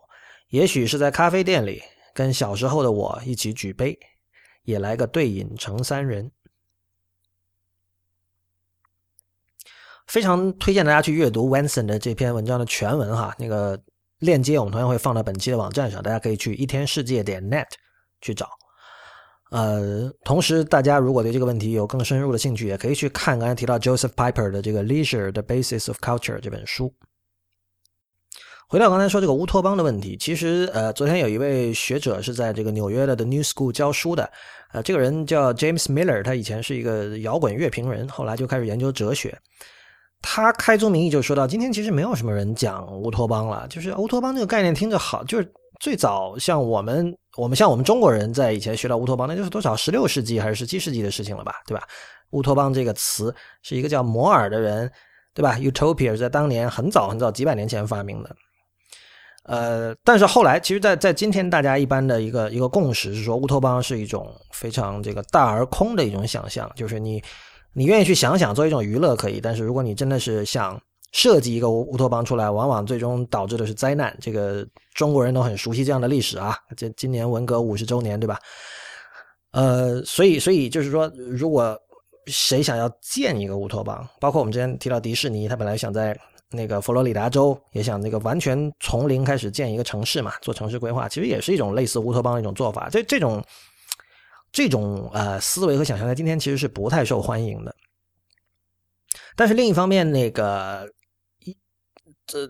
[0.49, 1.83] 也许是在咖啡店里，
[2.15, 3.99] 跟小时候的我一起举杯，
[4.63, 6.31] 也来个对饮成三人。
[10.07, 13.83] 非常推荐大家去阅读 Wenson 的这篇文章的全文哈，那个
[14.19, 17.67] 链接我们同样会放到本期的网站上，大家可以去一天世界点 net
[18.21, 18.49] 去找。
[19.51, 26.95] 呃，同时大家如果对这个问题有更深入的兴趣，也可以去看刚才提到 Joseph Piper 的这个《Leisure: The Basis of Culture》这本书。
[28.69, 34.29] 回到刚才说这个乌托邦的问题，其实呃，昨天有一位学者是在这个纽约的的 New School 教书的，
[34.73, 39.37] 呃，这个人叫 James Miller，他以前是一个摇滚乐评人，后来就开始研究哲学。
[40.23, 51.87] 他开宗明义就说到，今天其实没有什么人讲乌托邦了，就是乌托邦这个概念听着好，就是最早像我们我们像我们中国人在以前学到乌托邦，那就是多少十六世纪还是十七世纪的事情了吧，对吧？
[52.31, 54.91] 乌托邦这个词是一个叫摩尔的人，
[55.35, 58.35] 对吧？Utopia 在当年很早很早几百年前发明的。
[59.45, 67.23] 呃，但是后来，其实，在在今天，大家一般的一个一个共识是说，乌托邦是一种非常这个大而空的一种想象，就是你
[67.75, 70.81] 你愿意去想想，做一种娱乐可以，但是如果你真的是想
[71.13, 74.17] 设计一个乌乌托邦出来，往往最终导致的是灾难。
[74.19, 78.39] 这个中国人都很熟悉这样的历史啊，这今年文革五十周年，对吧？
[79.51, 81.79] 呃，所以所以就是说，如果
[82.29, 86.19] 谁想要建一个乌托邦，包括我们之前提到迪士尼，他本来想在。
[86.55, 92.89] 那个佛罗里达州也想那个完全从零开始建一个城市嘛，做城市规划，其实也是一种类似乌托邦的一种做法。
[92.89, 93.45] 这这种
[94.53, 97.75] 这种呃思维和想象，在今天其实是不太受欢迎的。
[99.37, 100.89] 但是另一方面，那个
[101.41, 101.57] 一
[102.27, 102.49] 这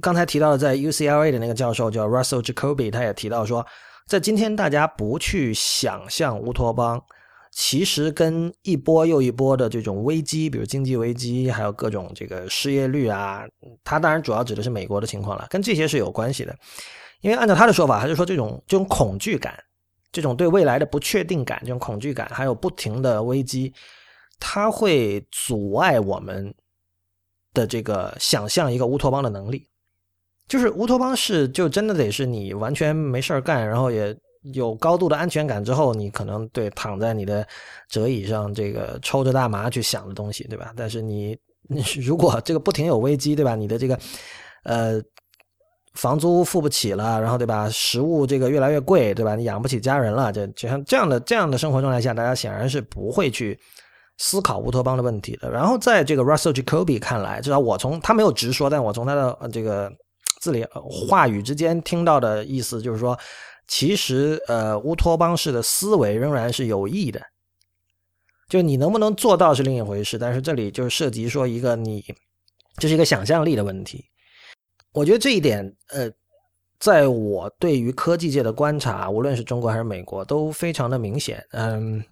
[0.00, 3.66] 刚才提到的在 UCLA 的那个教授叫 Russell Jacoby，他也提到说，
[4.06, 7.02] 在今天大家不去想象乌托邦。
[7.50, 13.44] 其实跟一波又一波的这种危机，比如经济危机，还有各种这个失业率啊，
[13.82, 16.56] 它当然主要指的是美国的情况了，跟这些是有关系的。
[17.20, 19.58] 因为按照他的说法，他就说这种这种恐惧感，
[20.12, 23.72] 这种对未来的不确定感，这种恐惧感，还有不停的危机，
[24.38, 26.54] 它会阻碍我们
[27.52, 29.66] 的这个想象一个乌托邦的能力。
[30.46, 34.16] 就是乌托邦是就真的得是你完全没事儿干，然后也。
[34.54, 37.46] 有高度的安全感之后，你可能对躺在你的
[37.88, 40.72] 折椅上，这个抽着大麻去想的东西，对吧？
[40.76, 41.36] 但是你
[42.00, 43.54] 如果这个不停有危机，对吧？
[43.54, 43.98] 你的这个
[44.62, 45.02] 呃
[45.94, 47.68] 房租付不起了，然后对吧？
[47.68, 49.34] 食物这个越来越贵，对吧？
[49.34, 53.58] 你养不起家人了，这就像这样的这样的生活状态下，大家显然是不会去
[54.18, 55.50] 思考乌托邦的问题的。
[55.50, 59.92] 然后在这个 Russell Jacoby 看来，至少我从他没有直说，但我从他的这个
[60.40, 63.18] 字里话语之间听到的意思就是说。
[63.68, 67.20] 其实，呃，乌托邦式的思维仍然是有益的。
[68.48, 72.02] 就你能不能做到是另一回事，但是这里就涉及说一个你，
[72.78, 74.06] 这是一个想象力的问题。
[74.92, 76.10] 我觉得这一点，呃，
[76.80, 81.44] 在我对于科技界的观察，无论是中国还是美国，都非常的明显。
[81.50, 82.02] 嗯，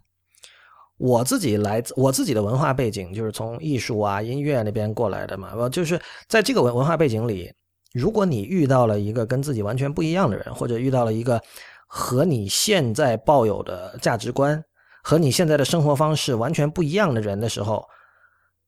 [0.98, 5.98] 我自己来自我自己的文化背景，就是从艺术啊、音乐那边过来的嘛，我就是
[6.28, 7.50] 在这个文文化背景里。
[7.96, 11.42] 如果你遇到了一个跟自己完全不一样的人，或者遇到了一个
[11.86, 14.62] 和你现在抱有的价值观
[15.02, 17.88] 和你现在的生活方式完全不一样的人的时候，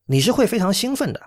[0.06, 1.20] 你是会非常兴奋的。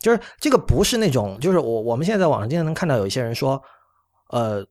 [0.00, 3.62] 就是这个不是那种，就是我我们现在在网上经常能看到有一些人说，
[4.30, 4.66] 呃，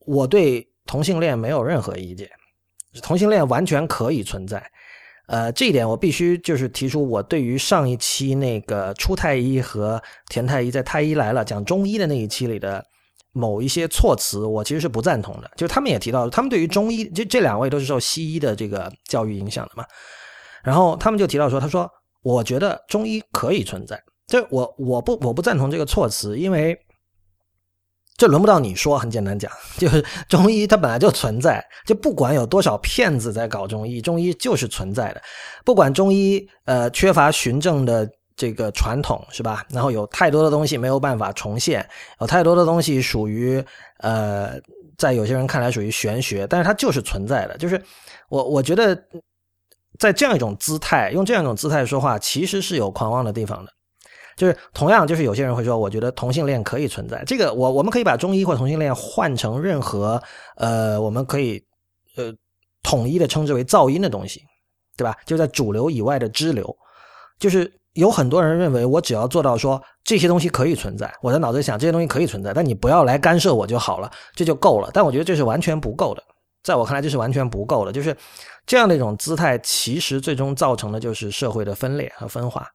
[0.00, 2.30] 我对同性恋没有任何意见，
[3.02, 4.70] 同性恋完全可以存在。
[5.26, 12.84] 呃，这一点我必须就是提出，我对于上一期那个初太医和田太医在《太医来了》讲中医的那一期里的
[13.32, 15.50] 某一些措辞，我其实是不赞同的。
[15.56, 19.84] 就他们也提到，他们对于中医，这这两位都是受西医的这个教育影响的嘛。
[20.62, 21.90] 然后他们就提到说，他说，
[22.22, 26.78] 我觉得中医可以存在，这我我不我不赞同这个措辞，因为。
[28.16, 35.22] 这轮不到你说，很简单讲， 就是中医它本来就存在，就不管有多少骗子在搞中医，中医就是存在的。
[35.64, 39.64] 不管中医呃缺乏循证的这个传统是吧？
[39.70, 41.86] 然后有太多的东西没有办法重现，
[42.20, 43.62] 有太多的东西属于
[43.98, 44.54] 呃
[44.96, 47.56] 在有些人看来属于玄学，但是它就是存在的。
[47.58, 47.82] 就是
[48.30, 48.98] 我我觉得
[49.98, 53.72] 在这样一种姿态，用这样一种姿态说话，其实是有狂妄的地方的。
[54.36, 57.24] 就是同样，就是有些人会说，我觉得同性恋可以存在。
[57.26, 60.22] 这个我我们可以把中医或同性恋换成任何
[60.56, 61.62] 呃，我们可以
[62.16, 62.30] 呃
[62.82, 64.42] 统一的称之为噪音的东西，
[64.96, 65.16] 对吧？
[65.24, 66.76] 就在主流以外的支流。
[67.38, 74.90] 就是有很多人认为，我只要做到说这些东西可以存在，我在脑子里想这些东西可以存在，但你不要来干涉我就好了，这就够了。
[74.92, 76.22] 但我觉得这是完全不够的，
[76.62, 77.92] 在我看来这是完全不够的。
[77.92, 78.14] 就是
[78.66, 82.68] 这样的一种姿态，其实最终造成的就是社会的分裂和分化。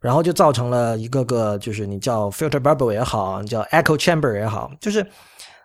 [0.00, 5.04] 然后就造成了一个个，就是你叫 filter bubble 也好，你叫 echo chamber 也好，就是，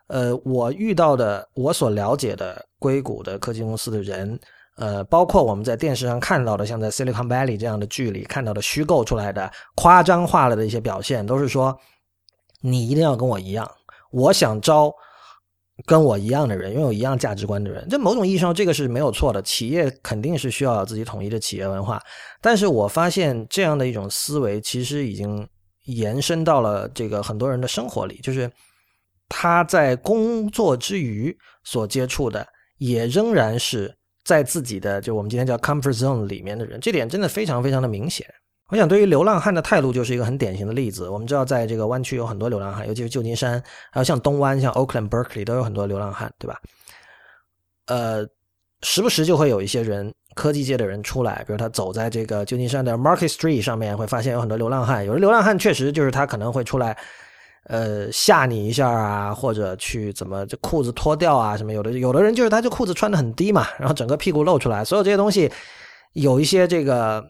[0.07, 4.39] 呃，我遇到的，我所了解的硅谷的科技公司的人，
[4.77, 11.77] 呃，包括我们在电视上看到的，像在 Silicon Valley 这样的剧里看到的虚构出来的、夸张化了的一些表现，都是说，
[12.61, 13.69] 你一定要跟我一样，
[14.11, 14.91] 我想招
[15.85, 19.41] 跟我一样的人，拥有一样价值观的人，这某种意义上这个是没有错的。
[19.41, 22.01] 企业肯定是需要自己统一的企业文化，
[22.41, 25.47] 但是我发现这样的一种思维其实已经
[25.85, 28.49] 延伸到了这个很多人的生活里，就是
[29.27, 38.25] 他在工作之余所接触的，也仍然是在自己的就我们今天叫 comfort zone 里面的人，这点真的非常非常的明显。
[38.69, 41.07] 我想，对于流浪汉的态度就是一个很典型的例子。
[41.07, 43.61] 我们知道，在这个湾区有很多流浪汉，尤其是旧金山，
[43.91, 46.57] 还有像东湾、像 Oakland、Berkeley 都有很多流浪汉，对吧？
[47.85, 48.25] 呃，
[48.81, 55.05] 时不时就会有一些人，科技界的人出来，比如他走在这个旧金山的 Market Street 上面，会发现有很多流浪汉。
[55.05, 56.97] 有的流浪汉确实就是他可能会出来，
[57.65, 61.73] 呃，吓你一下啊，或者去怎么这裤子脱掉啊什么。
[61.73, 65.51] 有的有的人就是他这裤子穿的很低嘛，然后整个屁股露出来，所有这些东西
[66.13, 67.23] 有一些这个。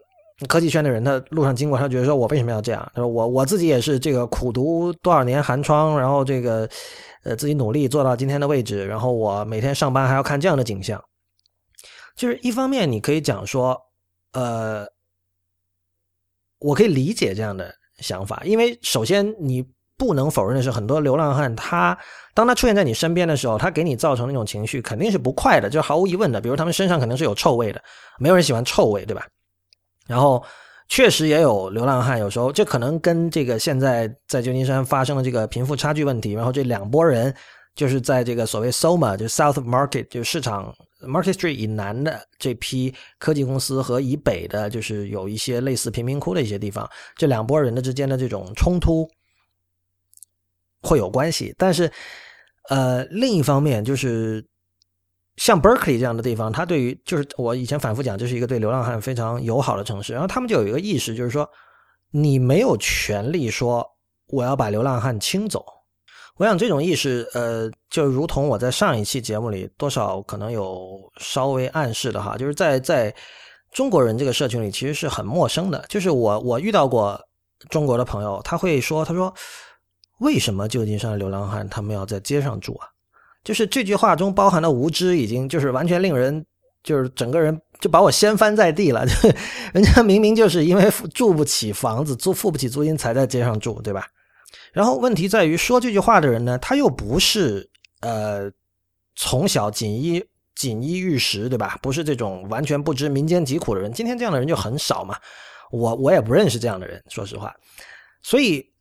[0.48, 6.68] 科技圈的人，他路上经过，他觉得说：“我为什么要这样？”他说：“我我自己也是这个苦读多少年寒窗，然后这个
[7.24, 11.02] 呃自己努力做到今天的位置，然后我每天上班还要看这样的景象。”
[12.16, 13.80] 就是一方面，你可以讲说，
[14.34, 14.86] 呃，
[16.60, 19.66] 我可以理解这样的想法，因为首先你
[19.98, 21.98] 不能否认的是，很多流浪汉他
[22.34, 26.42] 当他出现在你身边的时候，他给你造成那种情绪肯定是不快的，就毫无疑问的。
[26.42, 27.82] 比如他们身上肯定是有臭味的，
[28.20, 29.26] 没有人喜欢臭味，对吧？
[30.06, 30.44] 然后，
[30.90, 37.34] 确实也有流浪汉，有时候这可能跟这个现在在旧金山发生的这个贫富差距问题，然后这两拨人
[37.74, 49.10] 就是在这个所谓 SoMa 就 South Market 就市场 Market Street 以南的这批科技公司和以北的，就是有一些类似贫民窟的一些地方，这两拨人的之间的这种冲突
[50.82, 51.56] 会有关系。
[51.58, 51.90] 但是，
[52.70, 54.46] 呃，另一方面就是。
[55.38, 60.14] 像 Berkeley 这样的地方，它对于就是我以前反复讲，这是一个对流浪汉非常友好的城市。
[60.14, 61.50] 然后他们就有一个意识，就是说
[62.12, 63.86] 你没有权利说
[64.28, 65.66] 我要把流浪汉清走。
[66.38, 73.14] 我想这种意识，呃，就如同我在上一期节目里多少可能有稍微暗示的哈，就是在在
[73.72, 75.84] 中国人这个社群里其实是很陌生的。
[75.90, 77.20] 就是我我遇到过
[77.70, 79.34] 中国的朋友，他会说，他说
[80.20, 82.88] 为什么旧金山的流浪汉他们要在街上住啊？
[83.44, 86.46] 就是这句话中包含的无知，已经就是完全令人
[86.82, 89.06] 就是整个人就把我掀翻在地了。
[89.74, 94.08] 人家明明就是因为住不起房子，租付不起租金才在街上住，对吧？
[94.72, 97.70] 然后问题在于说这句话的人呢，他又不是
[98.02, 98.50] 呃
[99.16, 100.24] 从小锦衣
[100.56, 101.78] 锦衣玉食，对吧？
[101.82, 103.92] 不是这种完全不知民间疾苦的人。
[103.92, 105.18] 今天这样的人就很少嘛。
[105.72, 107.54] 我我也不认识这样的人，说实话。
[108.22, 108.73] 所以。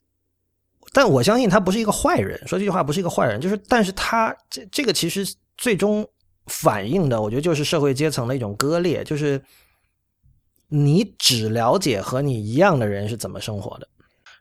[0.92, 5.26] 但我相信他不是一个坏人，说这句话不是一个坏人，就是，但是他这这个其实
[5.56, 6.06] 最终
[6.46, 9.42] 反映的，我觉得就是社会阶层的一种割裂，就是
[10.68, 13.88] 你只了解和你一样的人是怎么生活的。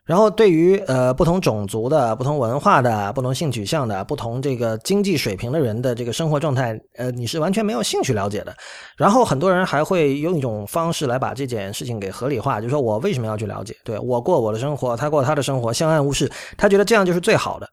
[0.04, 8.52] 然后，对于呃不同种族的、不同文化的、不同性取向的、不同这个经济水平的人的这个生活状态，呃，你是完全没有兴趣了解的。
[8.96, 13.76] 然后，很多人还会用一种方式来把这件事情给合理化，就说我为什么要去了解？
[13.84, 16.28] 对我过我的生活，他过他的生活，相安无事，
[16.58, 17.68] 他觉得这样就是最好的。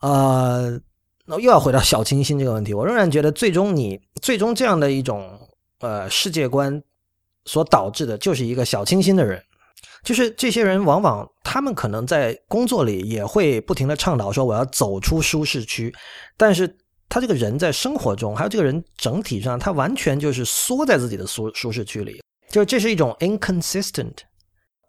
[0.00, 0.80] 呃，
[1.26, 5.38] 那又要回到小清新这个问题，我仍然觉得最终你最终这样的一种
[5.80, 6.82] 呃世界观
[7.44, 9.38] 所导致的就是一个小清新的人。
[10.04, 15.92] 就是这些人，往往他们可能在工作里也会不停的倡导说我要走出舒适区，
[16.36, 16.76] 但是
[17.08, 24.18] 他这个人在生活中，还有这个人整体上，他完全就是缩在自己的舒舒适区里，就这是一种 inconsistent。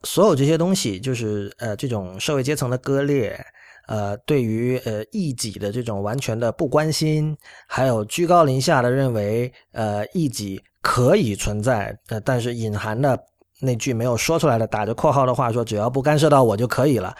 [0.03, 3.39] 所有这些东西，就是呃这种社会阶层的割裂，
[3.87, 7.35] 呃对于呃异己的这种完全的不关心，
[7.67, 13.17] 还有居高临下的认为呃异己可以存在，呃但是隐含的。
[13.61, 17.15] 那句没有说出来的打着括号的话说：“只要不干涉到我就可以了。”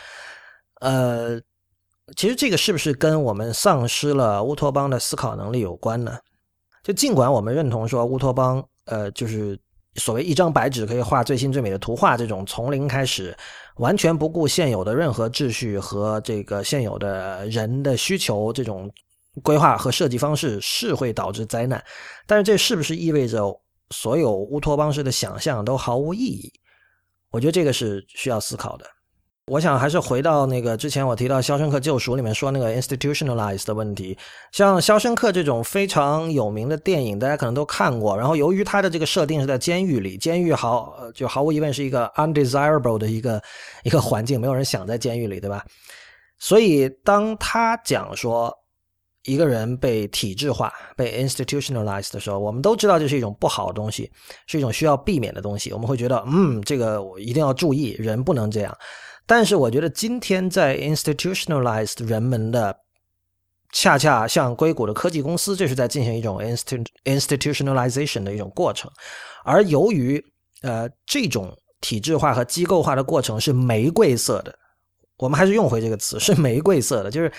[0.82, 1.40] 呃，
[2.18, 6.20] 其实这个是不是跟我们丧失了乌托邦的思考能力有关呢？
[6.84, 9.58] 就尽管我们认同说乌托邦，呃，就是
[9.96, 13.36] 所谓一张白纸可以画最新最美的图画，这种从零开始，
[13.78, 18.92] 完全不顾现有的任何秩序和这个现有的人的需求，这种
[19.42, 21.82] 规划和设计方式是会导致灾难。
[22.28, 23.60] 但是这是不是意味着？
[23.92, 26.52] 所有乌托邦式的想象都毫无意义，
[27.32, 28.86] 我觉得这个是需要思考的。
[29.48, 34.18] 我想还是回到那个之前我提到《肖申克救赎》里面说那个 institutionalized 的问题。
[34.52, 38.18] 像《肖申克》这种非常有名的电影，大家可能都看过。
[38.18, 43.40] 然后由于它的这个设定是在监狱里，监狱毫就毫无疑问是一个 undesirable 的一个
[43.84, 45.64] 一个环境，没有人想在监狱里，对吧？
[46.40, 48.52] 所以当他讲说。
[49.26, 54.12] 一个人被体制化、被 institutionalized 的时候，我们都知道这是一种不好的东西，
[54.48, 55.74] 是一种需要避免的东西。
[55.74, 58.78] 我们会觉得，嗯，这个我一定要注意，人不能这样。
[59.26, 62.76] 但是，我觉得今天在 institutionalized 人们的
[63.74, 66.40] 恰恰像硅谷的科技公司，这是在进行一种
[67.06, 68.90] institutionalization 的一种过程。
[69.44, 70.24] 而由于
[70.62, 71.52] 呃这种
[71.82, 74.56] 体制化和机构化的过程是玫瑰色的，
[75.18, 77.32] 我们还是用回这个词，是玫瑰色的，就是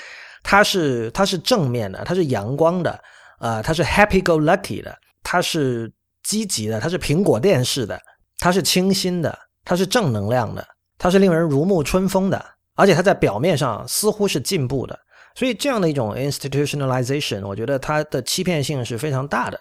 [0.49, 2.97] 它是它是正面的，它是阳光的，
[3.41, 5.93] 呃，它是 happy go lucky 的，它是
[6.23, 8.01] 积极的，它是苹果电视的，
[8.39, 10.65] 它是清新的，它是正能量的，
[10.99, 12.41] 它是令人如沐春风的，
[12.77, 14.97] 而且它在表面上似乎是进步的。
[15.35, 19.59] 所以这样的一种 institutionalization，我觉得它的欺骗性是非常大的，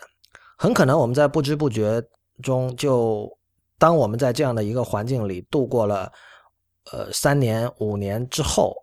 [0.56, 2.00] 很可能我们在不知不觉
[2.44, 3.28] 中就。
[3.78, 6.10] 当我们在这样的一个环境里度过了，
[6.94, 8.74] 呃，三年五年之后，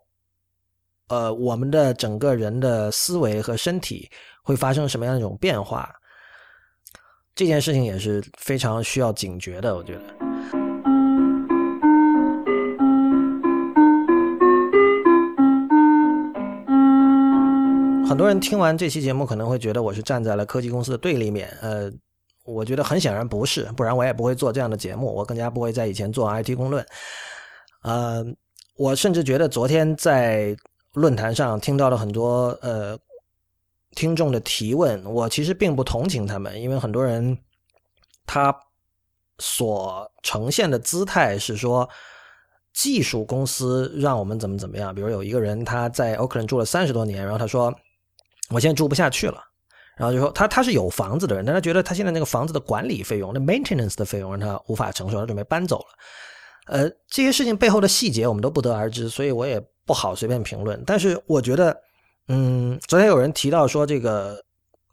[1.09, 4.11] 呃，我们的整个人的思维和身体
[4.43, 5.89] 会发生什么样一种变化？
[7.35, 10.03] 这件事情也是非常需要警觉的，我觉得。
[18.09, 21.91] 很多人听完这期节目可能会觉得我是站在了科技公司的对立面，呃。
[22.45, 26.85] 我觉得很显然不是，不然我也不会做这样的节目，我更加不会在以前做 IT 公论。
[27.85, 28.25] 呃，
[28.77, 30.53] 我甚至觉得昨天在
[30.93, 32.99] 论坛上听到了很多呃
[33.97, 37.37] 听众的提问，我其实并不同情他们，因为很多人
[38.27, 38.55] 他
[39.39, 41.89] 所呈现的姿态是说
[42.73, 47.75] 技术公司让我们怎么怎么样，比如有一个人他在 Oakland 住了三十多年，然后他说
[48.51, 49.43] 我现在住不下去了。
[49.95, 55.85] 然后就说他他是有房子的人，但他觉得他现在那个房子的管理费用、那 maintenance 的费用让他无法承受，他准备搬走了。
[56.67, 60.83] 呃，这些事情背后的细节我们都不得而知，所以我也不好随便评论。
[60.87, 61.77] 但是我觉得，
[62.29, 64.41] 嗯，昨天有人提到说，这个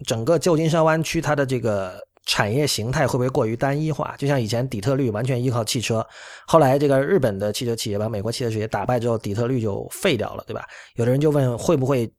[0.05, 4.15] 整个旧金山湾区它的这个产业形态会不会过于单一化？
[4.17, 6.05] 就像以前底特律完全依靠汽车，
[6.47, 10.65] 后来这个日本的汽车企业把美国汽车企业打败之后，底特律就废掉了，对吧？
[10.95, 12.11] 有的人就问会不会？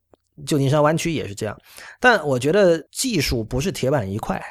[0.47, 1.55] 旧金山湾区也是这样，
[2.01, 4.43] 但我觉得技术不是铁板一块。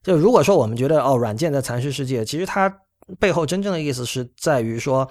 [0.00, 2.72] 就如果说我们觉得哦，软件在蚕食世界，其实它
[3.18, 5.08] 背后真正的意思是在于说，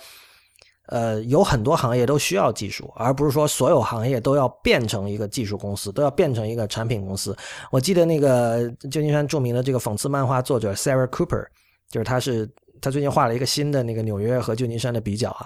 [0.88, 7.36] 呃，有很多行业都需要技术，而不是说所有行业都要变成一个技术公司，都要变成一个产品公司。
[7.72, 11.46] 我记得那个旧金山著名的这个讽刺漫画作者 Sarah Cooper，
[11.90, 12.50] 就是他是
[12.82, 15.46] 他最近画了一个新的那个纽约和旧金山的比较啊，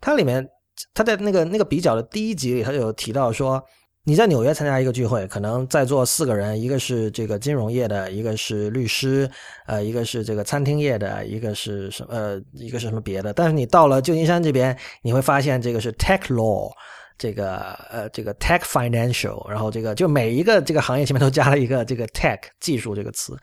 [0.00, 0.46] 它里面
[0.94, 3.62] 他在那个那个比较的第一集里，他就有提到说。
[4.04, 9.30] 你在纽约参加一个聚会，可能在座四个人，一个是这个金融业的，一个是律师，
[9.66, 13.32] 呃，一个是这个餐厅业的，一个是什么呃，一个是什么别的。
[13.32, 16.68] 但是你到了旧金山这边，你会发现这个是 tech law，
[17.16, 23.38] 这个呃，这个 tech financial，然后这个就每一个这个行业前面都加了一个这个 tech 技术这个词。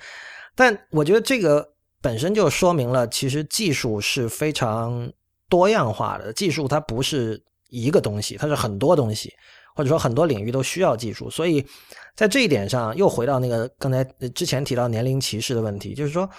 [0.56, 1.66] 但我觉得这个
[2.02, 5.10] 本身就说明了，其实技术是非常
[5.48, 9.34] 多样化的，技术它不是一个东西，它是很多东西。
[9.80, 11.66] 或者说很多领域都需要技术，所以
[12.14, 14.04] 在这一点上又回到那个刚才
[14.36, 16.30] 之前提到年龄歧视的问题，就是说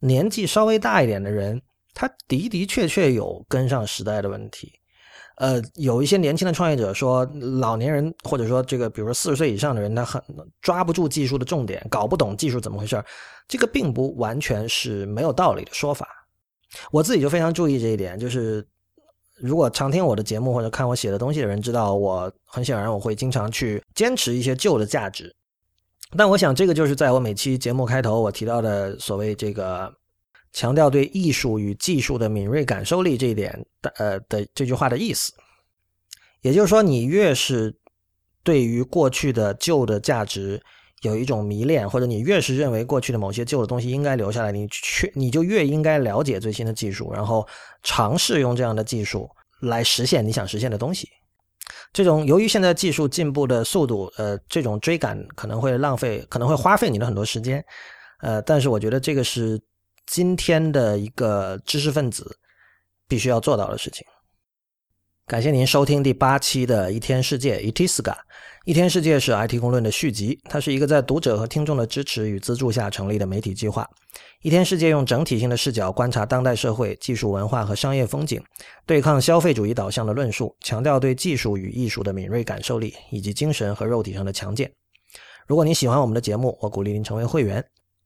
[0.00, 1.58] 年纪稍微大一点的人，
[1.94, 4.70] 他的的确确有跟上时代的问题。
[5.38, 7.24] 呃，有一些年轻的创业者说，
[7.58, 10.22] 老年人或者说这个，比如说四十岁以上的人，他很
[10.60, 13.02] 抓不住技术的重点，搞不懂技术怎么回事
[13.48, 16.06] 这个并不完全是没有道理的说法。
[16.90, 18.62] 我自己就非常注意这一点，就是。
[19.42, 25.34] 如果常听我的节目或者看我写的东西的人知道，我很显然我会经常去坚持一些旧的价值。
[26.16, 29.92] 但我想，这个就是在我每期节目开头我提到的所谓这个
[30.52, 35.32] 强调对艺术与技术的敏锐感受力这一点的呃的这句话的意思。
[36.42, 37.74] 也就是说，你越是
[38.44, 40.62] 对于过去的旧的价值。
[41.02, 47.46] 有一种迷恋，或者你越是认为过去的某些旧的东西应该留下来，你去你就越应该了解最新的技术，然后
[47.82, 49.28] 尝试用这样的技术
[49.60, 51.08] 来实现你想实现的东西。
[51.92, 57.64] 这种由于现在技术进步的速度，呃，这种追赶可能会浪费，可能会花费你的很多时间，
[58.20, 59.60] 呃，但是我觉得这个是
[60.06, 62.36] 今天的一个知识分子
[63.08, 64.06] 必须要做到的事情。
[65.32, 68.02] 感谢您收听第八期的《一天世界》Itiska。
[68.66, 73.82] 《一天世界》是 IT 公论的续集，它是一个在读者和听众的支持与资助下成立的媒体计划。
[74.42, 78.42] 《一天世界》用整体性的视角观察当代社会、技术文化和商业风景，
[78.84, 84.70] 对抗消费主义导向的论述，强调对技术与艺术的敏锐感受力以及精神和肉体上的强健。
[85.46, 87.64] 如果您喜欢我们的节目，我鼓励您成为会员。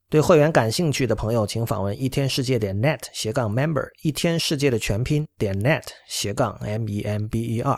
[0.09, 7.77] 对会员感兴趣的朋友，请访问一天世界点 net 斜杠 member，一天世界的全拼点 net 斜杠 m e m b e r。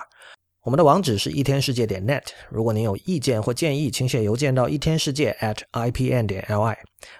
[0.62, 2.20] 我们的网址是一天世界点 net。
[2.50, 6.76] 如果您有意见或建议，请写邮件到一天世界 at i p n 点 l i。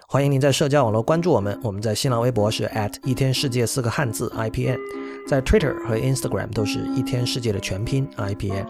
[0.07, 4.77] 欢迎您在社交网络关注我们，我们在新浪微博是 at 一天世界四个汉字 i p n，
[5.27, 8.63] 在 Twitter 和 Instagram 都是一天世界的全拼 i p n。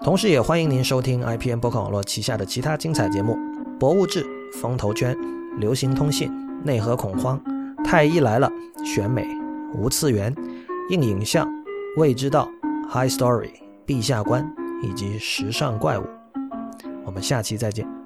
[0.00, 3.34] 同时，也欢迎您收听 IPN 博客网络旗下的其他精彩节目：
[3.78, 4.24] 《博物志》
[4.60, 5.14] 《风投圈》
[5.58, 6.30] 《流行通信》
[6.64, 7.40] 《内核恐慌》
[7.84, 8.50] 《太医来了》
[8.84, 9.22] 《选美》
[9.74, 10.34] 《无次元》
[10.90, 11.46] 《硬影像》
[11.96, 12.48] 《未知道》
[12.88, 13.46] 《High Story》
[13.86, 14.44] 《陛下观》
[14.86, 16.02] 以及《时尚怪物》。
[17.04, 18.01] 我们下期再见。